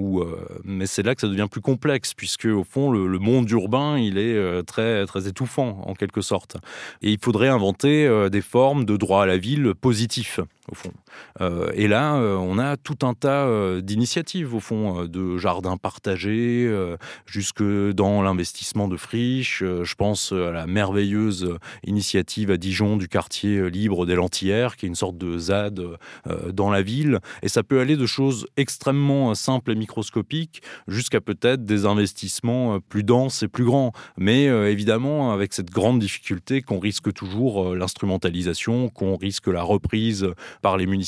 mais 0.63 0.86
c'est 0.86 1.04
là 1.04 1.16
que 1.16 1.22
ça 1.22 1.28
devient 1.28 1.48
plus 1.50 1.62
complexe 1.62 2.13
puisque 2.13 2.46
au 2.46 2.63
fond 2.63 2.92
le, 2.92 3.20
monde 3.20 3.50
urbain 3.51 4.00
il 4.00 4.18
est 4.18 4.63
très 4.63 5.06
très 5.06 5.28
étouffant 5.28 5.82
en 5.86 5.94
quelque 5.94 6.22
sorte. 6.22 6.58
Et 7.01 7.12
il 7.12 7.20
faudrait 7.22 7.50
inventer 7.50 8.30
des 8.30 8.42
formes 8.42 8.86
de 8.86 8.98
droit 8.98 9.24
à 9.24 9.25
la 9.25 9.38
ville 9.38 9.74
positifs 9.80 10.40
au 10.72 10.75
fond. 10.75 10.92
Et 11.39 11.88
là, 11.88 12.15
on 12.15 12.58
a 12.60 12.77
tout 12.77 13.06
un 13.06 13.13
tas 13.13 13.48
d'initiatives 13.82 14.53
au 14.53 14.60
fond 14.60 15.01
euh, 15.01 15.08
de 15.08 15.38
jardins 15.38 15.77
partagés, 15.77 16.65
euh, 16.68 16.98
jusque 17.25 17.63
dans 17.63 18.22
l'investissement 18.22 18.88
de 18.88 18.98
friches. 18.98 19.63
Euh, 19.63 19.84
je 19.84 19.96
pense 19.96 20.32
à 20.32 20.51
la 20.51 20.68
merveilleuse 20.68 21.58
initiative 21.86 22.51
à 22.51 22.58
Dijon 22.58 22.98
du 22.98 23.08
quartier 23.08 23.70
libre 23.70 24.06
des 24.06 24.15
Lentillères, 24.15 24.75
qui 24.75 24.86
est 24.86 24.89
une 24.89 24.96
sorte 24.96 25.18
de 25.18 25.38
ZAD 25.38 25.82
dans 26.53 26.70
la 26.70 26.82
ville. 26.82 27.20
Et 27.41 27.50
ça 27.50 27.63
peut 27.63 27.80
aller 27.80 27.98
de 27.98 28.06
choses 28.06 28.48
extrêmement 28.58 29.34
simples 29.36 29.72
et 29.72 29.75
microscopiques 29.75 30.62
jusqu'à 30.88 31.22
peut-être 31.22 31.65
des 31.65 31.86
investissements 31.86 32.80
plus 32.80 33.03
denses 33.03 33.44
et 33.44 33.48
plus 33.48 33.65
grands. 33.65 33.91
Mais 34.18 34.46
évidemment, 34.46 35.34
avec 35.34 35.53
cette 35.53 35.72
grande 35.72 36.00
difficulté 36.00 36.62
qu'on 36.62 36.80
risque 36.80 37.13
toujours 37.13 37.75
l'instrumentalisation, 37.75 38.89
qu'on 38.89 39.18
risque 39.18 39.48
la 39.48 39.63
reprise 39.63 40.27
par 40.62 40.77
les 40.77 40.86
municipalités 40.86 41.00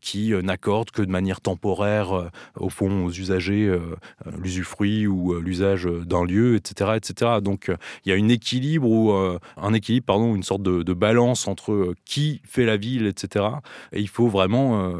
qui 0.00 0.32
n'accordent 0.42 0.90
que 0.90 1.02
de 1.02 1.10
manière 1.10 1.40
temporaire 1.40 2.12
euh, 2.12 2.30
au 2.56 2.70
fond 2.70 3.04
aux 3.04 3.10
usagers 3.10 3.66
euh, 3.66 3.80
euh, 4.26 4.30
l'usufruit 4.38 5.06
ou 5.06 5.34
l'usage 5.40 5.84
d'un 5.84 6.24
lieu, 6.24 6.56
etc., 6.56 6.92
etc. 6.96 7.32
Donc 7.42 7.70
il 8.04 8.10
y 8.10 8.12
a 8.12 8.16
une 8.16 8.30
équilibre 8.30 8.88
ou 8.88 9.12
un 9.12 9.74
équilibre, 9.74 10.06
pardon, 10.06 10.34
une 10.34 10.42
sorte 10.42 10.62
de, 10.62 10.92
balance 10.92 11.46
entre 11.46 11.94
qui 12.04 12.40
fait 12.44 12.64
la 12.64 12.76
ville, 12.76 13.06
etc. 13.06 13.44
Et 13.92 14.00
il 14.00 14.08
faut 14.08 14.26
vraiment, 14.26 14.92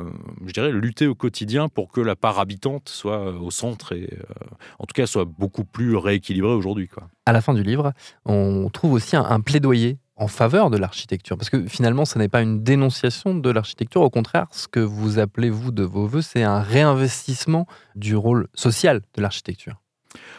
je 0.46 0.52
dirais, 0.52 0.70
lutter 0.70 1.06
au 1.06 1.14
quotidien 1.14 1.68
pour 1.68 1.90
que 1.90 2.00
la 2.00 2.14
part 2.14 2.38
habitante 2.38 2.88
soit 2.88 3.32
au 3.32 3.50
centre 3.50 3.92
et, 3.92 4.08
en 4.78 4.84
tout 4.84 4.92
cas, 4.94 5.06
soit 5.06 5.24
beaucoup 5.24 5.64
plus 5.64 5.96
rééquilibrée 5.96 6.52
aujourd'hui. 6.52 6.88
À 7.26 7.32
la 7.32 7.40
fin 7.40 7.54
du 7.54 7.62
livre, 7.62 7.92
on 8.24 8.68
trouve 8.70 8.92
aussi 8.92 9.16
un 9.16 9.40
plaidoyer 9.40 9.98
en 10.18 10.28
faveur 10.28 10.70
de 10.70 10.76
l'architecture 10.76 11.36
Parce 11.38 11.48
que 11.48 11.66
finalement, 11.66 12.04
ce 12.04 12.18
n'est 12.18 12.28
pas 12.28 12.42
une 12.42 12.62
dénonciation 12.62 13.34
de 13.34 13.50
l'architecture. 13.50 14.02
Au 14.02 14.10
contraire, 14.10 14.46
ce 14.50 14.68
que 14.68 14.80
vous 14.80 15.18
appelez, 15.18 15.48
vous, 15.48 15.70
de 15.70 15.84
vos 15.84 16.06
voeux, 16.06 16.22
c'est 16.22 16.42
un 16.42 16.60
réinvestissement 16.60 17.66
du 17.94 18.16
rôle 18.16 18.48
social 18.54 19.00
de 19.14 19.22
l'architecture. 19.22 19.76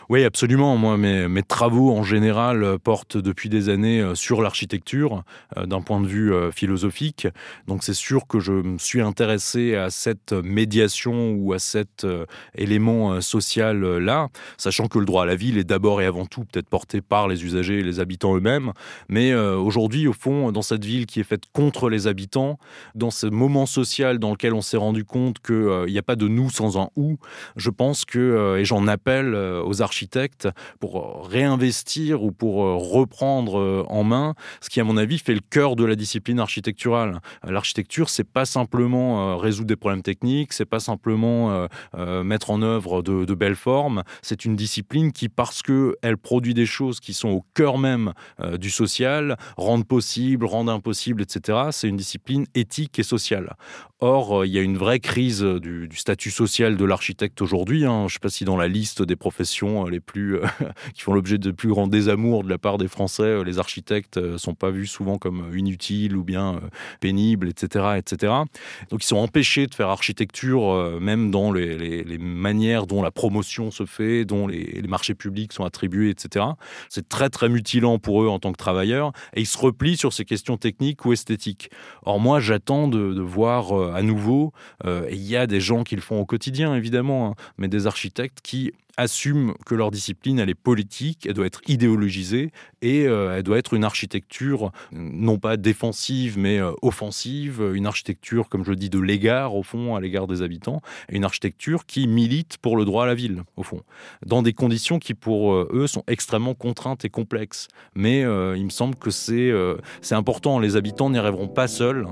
Oui, 0.10 0.24
absolument. 0.24 0.76
Moi, 0.76 0.98
mes, 0.98 1.28
mes, 1.28 1.44
travaux 1.44 1.92
en 1.92 2.02
général 2.02 2.64
euh, 2.64 2.78
portent 2.80 3.16
depuis 3.16 3.48
des 3.48 3.70
années 3.70 4.02
euh, 4.02 4.16
sur 4.16 4.42
l'architecture 4.42 5.24
euh, 5.56 5.68
d'un 5.68 5.82
point 5.82 6.02
de 6.02 6.08
vue 6.08 6.34
philosophique. 6.52 7.28
Donc, 7.68 7.84
c'est 7.84 7.94
sûr 7.94 8.26
que 8.26 8.40
je 8.40 8.52
me 8.52 8.80
suis 8.80 9.02
intéressé 9.02 9.76
à 9.76 9.92
cette 9.92 10.34
médiation 10.34 11.34
ou 11.34 11.54
à 11.54 11.60
cet 11.60 12.08
élément 12.56 13.22
social 13.22 13.98
là, 13.98 14.30
sachant 14.58 14.88
que 14.88 14.98
le 14.98 15.06
droit 15.06 15.24
à 15.24 15.26
la 15.26 15.36
ville 15.36 15.58
est 15.58 15.64
d'abord 15.64 16.02
et 16.02 16.06
avant 16.06 16.26
tout 16.26 16.44
peut-être 16.46 16.70
porté 16.70 17.02
par 17.02 17.28
les 17.28 17.46
usagers 17.46 17.80
et 17.80 17.84
les 17.84 18.00
habitants 18.00 18.36
eux-mêmes. 18.36 18.72
Mais 19.10 19.34
aujourd'hui, 19.36 20.08
au 20.08 20.14
fond, 20.14 20.52
dans 20.52 20.62
cette 20.62 20.86
ville 20.86 21.06
qui 21.06 21.20
est 21.20 21.24
faite 21.24 21.44
contre 21.54 21.90
les 21.90 22.08
habitants, 22.08 22.58
dans 22.96 23.12
ce 23.12 23.28
moment 23.28 23.66
social 23.66 24.20
dans 24.20 24.32
lequel 24.32 24.54
on 24.54 24.62
s'est 24.62 24.78
rendu 24.78 25.06
compte 25.06 25.40
qu'il 25.40 25.86
n'y 25.88 25.98
a 25.98 26.04
pas 26.04 26.16
de 26.16 26.28
nous 26.28 26.50
sans 26.50 26.78
un 26.80 26.90
ou, 26.96 27.18
je 27.56 27.70
pense 27.70 28.06
que, 28.06 28.58
et 28.58 28.66
j'en 28.66 28.88
appelle 28.88 29.36
aux 29.70 29.82
architectes, 29.82 30.50
pour 30.80 31.28
réinvestir 31.30 32.24
ou 32.24 32.32
pour 32.32 32.64
euh, 32.64 32.76
reprendre 32.76 33.60
euh, 33.60 33.86
en 33.88 34.04
main 34.04 34.34
ce 34.62 34.70
qui, 34.70 34.80
à 34.80 34.84
mon 34.84 34.98
avis, 34.98 35.20
fait 35.20 35.34
le 35.34 35.42
cœur 35.48 35.76
de 35.76 35.86
la 35.86 35.96
discipline 35.96 36.40
architecturale. 36.40 37.20
L'architecture, 37.44 38.10
c'est 38.10 38.24
pas 38.24 38.46
simplement 38.46 39.34
euh, 39.34 39.36
résoudre 39.36 39.68
des 39.68 39.76
problèmes 39.76 40.02
techniques, 40.02 40.54
c'est 40.54 40.66
pas 40.66 40.80
simplement 40.80 41.68
mettre 42.24 42.50
en 42.50 42.62
œuvre 42.62 43.02
de, 43.02 43.34
belles 43.34 43.56
formes. 43.56 44.04
C'est 44.22 44.46
une 44.46 44.56
discipline 44.56 45.12
qui, 45.12 45.30
parce 45.30 45.62
que 45.62 45.96
elle 46.02 46.18
produit 46.18 46.54
des 46.54 46.66
choses 46.66 47.00
qui 47.00 47.14
sont 47.14 47.30
au 47.30 47.46
cœur 47.54 47.78
même 47.78 48.14
du 48.58 48.70
social, 48.70 49.38
rendent 49.58 49.86
possible, 49.86 50.46
rendent 50.46 50.70
impossible, 50.70 51.22
etc. 51.22 51.70
C'est 51.72 51.88
une 51.88 51.98
discipline 51.98 52.46
éthique 52.56 52.98
et 53.00 53.04
sociale. 53.04 53.56
Or, 54.00 54.46
il 54.46 54.52
y 54.52 54.58
a 54.58 54.62
une 54.62 54.78
vraie 54.78 55.00
crise 55.00 55.44
du, 55.44 55.90
statut 55.94 56.32
social 56.32 56.78
de 56.78 56.86
l'architecte 56.86 57.42
aujourd'hui. 57.42 57.86
Hein. 57.86 58.02
Je 58.02 58.04
ne 58.06 58.10
sais 58.10 58.20
pas 58.20 58.30
si 58.30 58.46
dans 58.46 58.58
la 58.58 58.68
liste 58.68 59.02
des 59.02 59.16
professions 59.18 59.59
les 59.90 60.00
plus, 60.00 60.38
euh, 60.38 60.46
qui 60.94 61.02
font 61.02 61.14
l'objet 61.14 61.38
de 61.38 61.52
plus 61.52 61.70
grands 61.70 61.88
désamours 61.88 62.44
de 62.44 62.50
la 62.50 62.58
part 62.58 62.78
des 62.78 62.88
Français. 62.88 63.24
Euh, 63.24 63.44
les 63.44 63.60
architectes 63.60 64.18
euh, 64.18 64.38
sont 64.38 64.56
pas 64.56 64.72
vus 64.72 64.88
souvent 64.88 65.18
comme 65.18 65.52
inutiles 65.56 66.16
ou 66.16 66.24
bien 66.24 66.62
pénibles, 67.00 67.50
etc., 67.50 67.98
etc. 67.98 68.34
Donc 68.90 69.04
ils 69.04 69.08
sont 69.08 69.18
empêchés 69.18 69.68
de 69.68 69.74
faire 69.74 69.90
architecture, 69.90 71.00
même 71.00 71.32
dans 71.32 71.52
les, 71.52 72.18
manières 72.20 72.88
dont 72.88 73.02
la 73.02 73.12
promotion 73.12 73.72
se 73.72 73.86
fait, 73.86 74.26
dont 74.26 74.48
les, 74.48 74.82
marchés 74.88 75.14
publics 75.14 75.54
sont 75.54 75.64
attribués, 75.64 76.10
etc. 76.10 76.46
C'est 76.90 77.08
très 77.08 77.30
très 77.30 77.50
mutilant 77.50 78.00
pour 78.00 78.24
eux 78.24 78.28
en 78.28 78.40
tant 78.40 78.52
que 78.52 78.58
travailleurs, 78.58 79.12
et 79.34 79.42
ils 79.42 79.48
se 79.48 79.58
replient 79.58 79.98
sur 79.98 80.14
ces 80.14 80.26
questions 80.26 80.58
techniques 80.58 81.06
ou 81.06 81.14
esthétiques. 81.14 81.70
Or 82.04 82.20
moi, 82.20 82.40
j'attends 82.40 82.88
de, 82.88 83.20
voir 83.22 83.74
à 83.94 84.02
nouveau, 84.02 84.54
et 84.86 85.14
il 85.14 85.28
y 85.28 85.36
a 85.36 85.48
des 85.48 85.62
gens 85.62 85.84
qui 85.84 85.96
le 85.96 86.02
font 86.02 86.20
au 86.20 86.26
quotidien 86.26 86.76
évidemment, 86.76 87.30
hein, 87.30 87.36
mais 87.58 87.68
des 87.68 87.88
architectes 87.88 88.40
qui 88.42 88.74
assument 89.00 89.54
que 89.66 89.76
leur 89.76 89.92
discipline, 89.92 90.40
elle 90.40 90.50
est 90.50 90.56
politique, 90.56 91.26
elle 91.26 91.34
doit 91.34 91.46
être 91.46 91.62
idéologisée 91.68 92.52
et 92.82 93.08
euh, 93.08 93.36
elle 93.36 93.44
doit 93.44 93.58
être 93.58 93.74
une 93.74 93.84
architecture 93.84 94.72
non 94.92 95.38
pas 95.38 95.58
défensive 95.58 96.38
mais 96.38 96.60
euh, 96.60 96.72
offensive, 96.82 97.62
une 97.74 97.86
architecture, 97.86 98.50
comme 98.50 98.64
je 98.64 98.72
le 98.72 98.76
dis, 98.76 98.90
de 98.90 99.00
l'égard 99.00 99.56
au 99.56 99.64
fond, 99.64 99.96
à 99.96 100.02
l'égard 100.02 100.28
des 100.28 100.42
habitants, 100.42 100.82
une 101.10 101.24
architecture 101.24 101.86
qui 101.86 102.08
milite 102.08 102.58
pour 102.58 102.78
le 102.78 102.86
droit 102.86 103.04
à 103.04 103.08
la 103.08 103.16
ville, 103.16 103.44
au 103.58 103.64
fond, 103.64 103.82
dans 104.26 104.42
des 104.42 104.54
conditions 104.54 105.00
qui 105.00 105.14
pour 105.14 105.54
euh, 105.54 105.70
eux 105.74 105.88
sont 105.88 106.04
extrêmement 106.08 106.54
contraintes 106.54 107.06
et 107.06 107.10
complexes. 107.10 107.68
Mais 107.96 108.22
il 108.22 108.66
me 108.66 108.70
semble 108.70 108.96
que 108.96 109.10
c'est 109.10 109.52
important, 110.12 110.60
les 110.60 110.76
habitants 110.76 111.10
n'y 111.10 111.18
arriveront 111.18 111.48
pas 111.48 111.68
seuls 111.68 112.08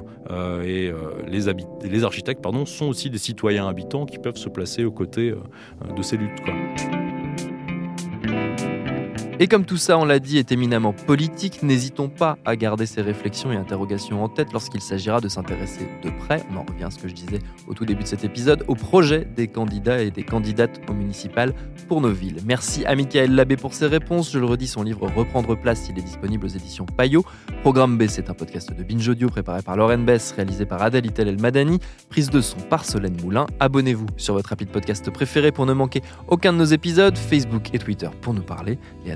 et 0.64 0.92
les, 1.28 2.04
architectes 2.04 2.42
pardon, 2.42 2.66
sont 2.66 2.86
aussi 2.86 3.10
des 3.10 3.18
citoyens 3.18 3.68
habitants 3.68 4.06
qui 4.06 4.18
peuvent 4.18 4.38
se 4.38 4.50
placer 4.50 4.84
aux 4.84 4.92
côtés 4.92 5.34
de 5.96 6.02
ces 6.02 6.18
luttes. 6.18 6.42
Et 9.40 9.48
comme 9.48 9.66
tout 9.66 9.78
ça, 9.78 10.00
on 10.00 10.06
l'a 10.06 10.18
dit, 10.18 10.40
est 10.40 10.52
éminemment 10.52 10.94
politique, 10.94 11.62
n'hésitons 11.62 12.10
pas 12.10 12.40
à 12.44 12.56
garder 12.56 12.88
ces 12.88 13.04
réflexions 13.04 13.52
et 13.52 13.56
interrogations 13.56 14.24
en 14.24 14.30
tête 14.30 14.52
lorsqu'il 14.52 14.82
s'agira 14.82 15.22
de 15.22 15.28
s'intéresser 15.28 15.88
de 16.02 16.10
près, 16.10 16.42
on 16.52 16.58
en 16.58 16.64
revient 16.64 16.86
à 16.86 16.90
ce 16.90 16.98
que 16.98 17.08
je 17.08 17.14
disais 17.14 17.38
au 17.68 17.76
tout 17.76 17.86
début 17.86 18.02
de 18.02 18.08
cet 18.08 18.24
épisode, 18.24 18.64
au 18.68 18.74
projet 18.74 19.28
des 19.36 19.48
candidats 19.48 20.02
et 20.02 20.10
des 20.10 20.24
candidates 20.24 20.82
aux 20.90 20.94
municipales 20.94 21.54
pour 21.88 22.02
nos 22.02 22.10
villes. 22.10 22.38
Merci 22.48 22.84
à 22.88 22.96
Michael 22.96 23.36
Labbé 23.36 23.58
pour 23.58 23.76
ses 23.76 23.86
réponses. 23.86 24.32
Je 24.32 24.40
le 24.40 24.48
redis, 24.48 24.66
son 24.66 24.82
livre 24.82 25.08
Reprendre 25.16 25.56
place, 25.56 25.88
il 25.88 26.00
est 26.00 26.04
disponible 26.04 26.48
aux 26.48 26.50
éditions 26.50 26.88
Payot. 26.88 27.24
Programme 27.62 27.96
B, 27.96 28.08
c'est 28.08 28.32
un 28.32 28.34
podcast 28.34 28.74
de 28.74 28.84
Binge 28.84 29.08
Audio 29.08 29.30
préparé 29.30 29.62
par 29.62 29.78
Lauren 29.78 30.00
Bess, 30.00 30.32
réalisé 30.32 30.66
par 30.66 30.82
Adèle 30.82 31.06
Itel 31.06 31.28
El 31.28 31.40
Madani, 31.40 31.78
prise 32.10 32.32
de 32.32 32.42
son 32.42 32.58
par 32.58 32.86
Solène 32.86 33.22
Moulin. 33.22 33.46
Abonnez-vous 33.60 34.08
sur 34.18 34.34
votre 34.34 34.50
rapide 34.50 34.70
podcast 34.70 35.12
préféré 35.12 35.52
pour 35.52 35.68
ne 35.68 35.74
manquer 35.74 36.02
aucun 36.28 36.54
de 36.54 36.58
nos 36.58 36.66
épisodes, 36.66 37.16
Facebook 37.16 37.70
et 37.74 37.78
Twitter 37.78 38.10
pour 38.22 38.34
nous 38.34 38.42
parler. 38.42 38.80
Et 39.06 39.12
à 39.12 39.16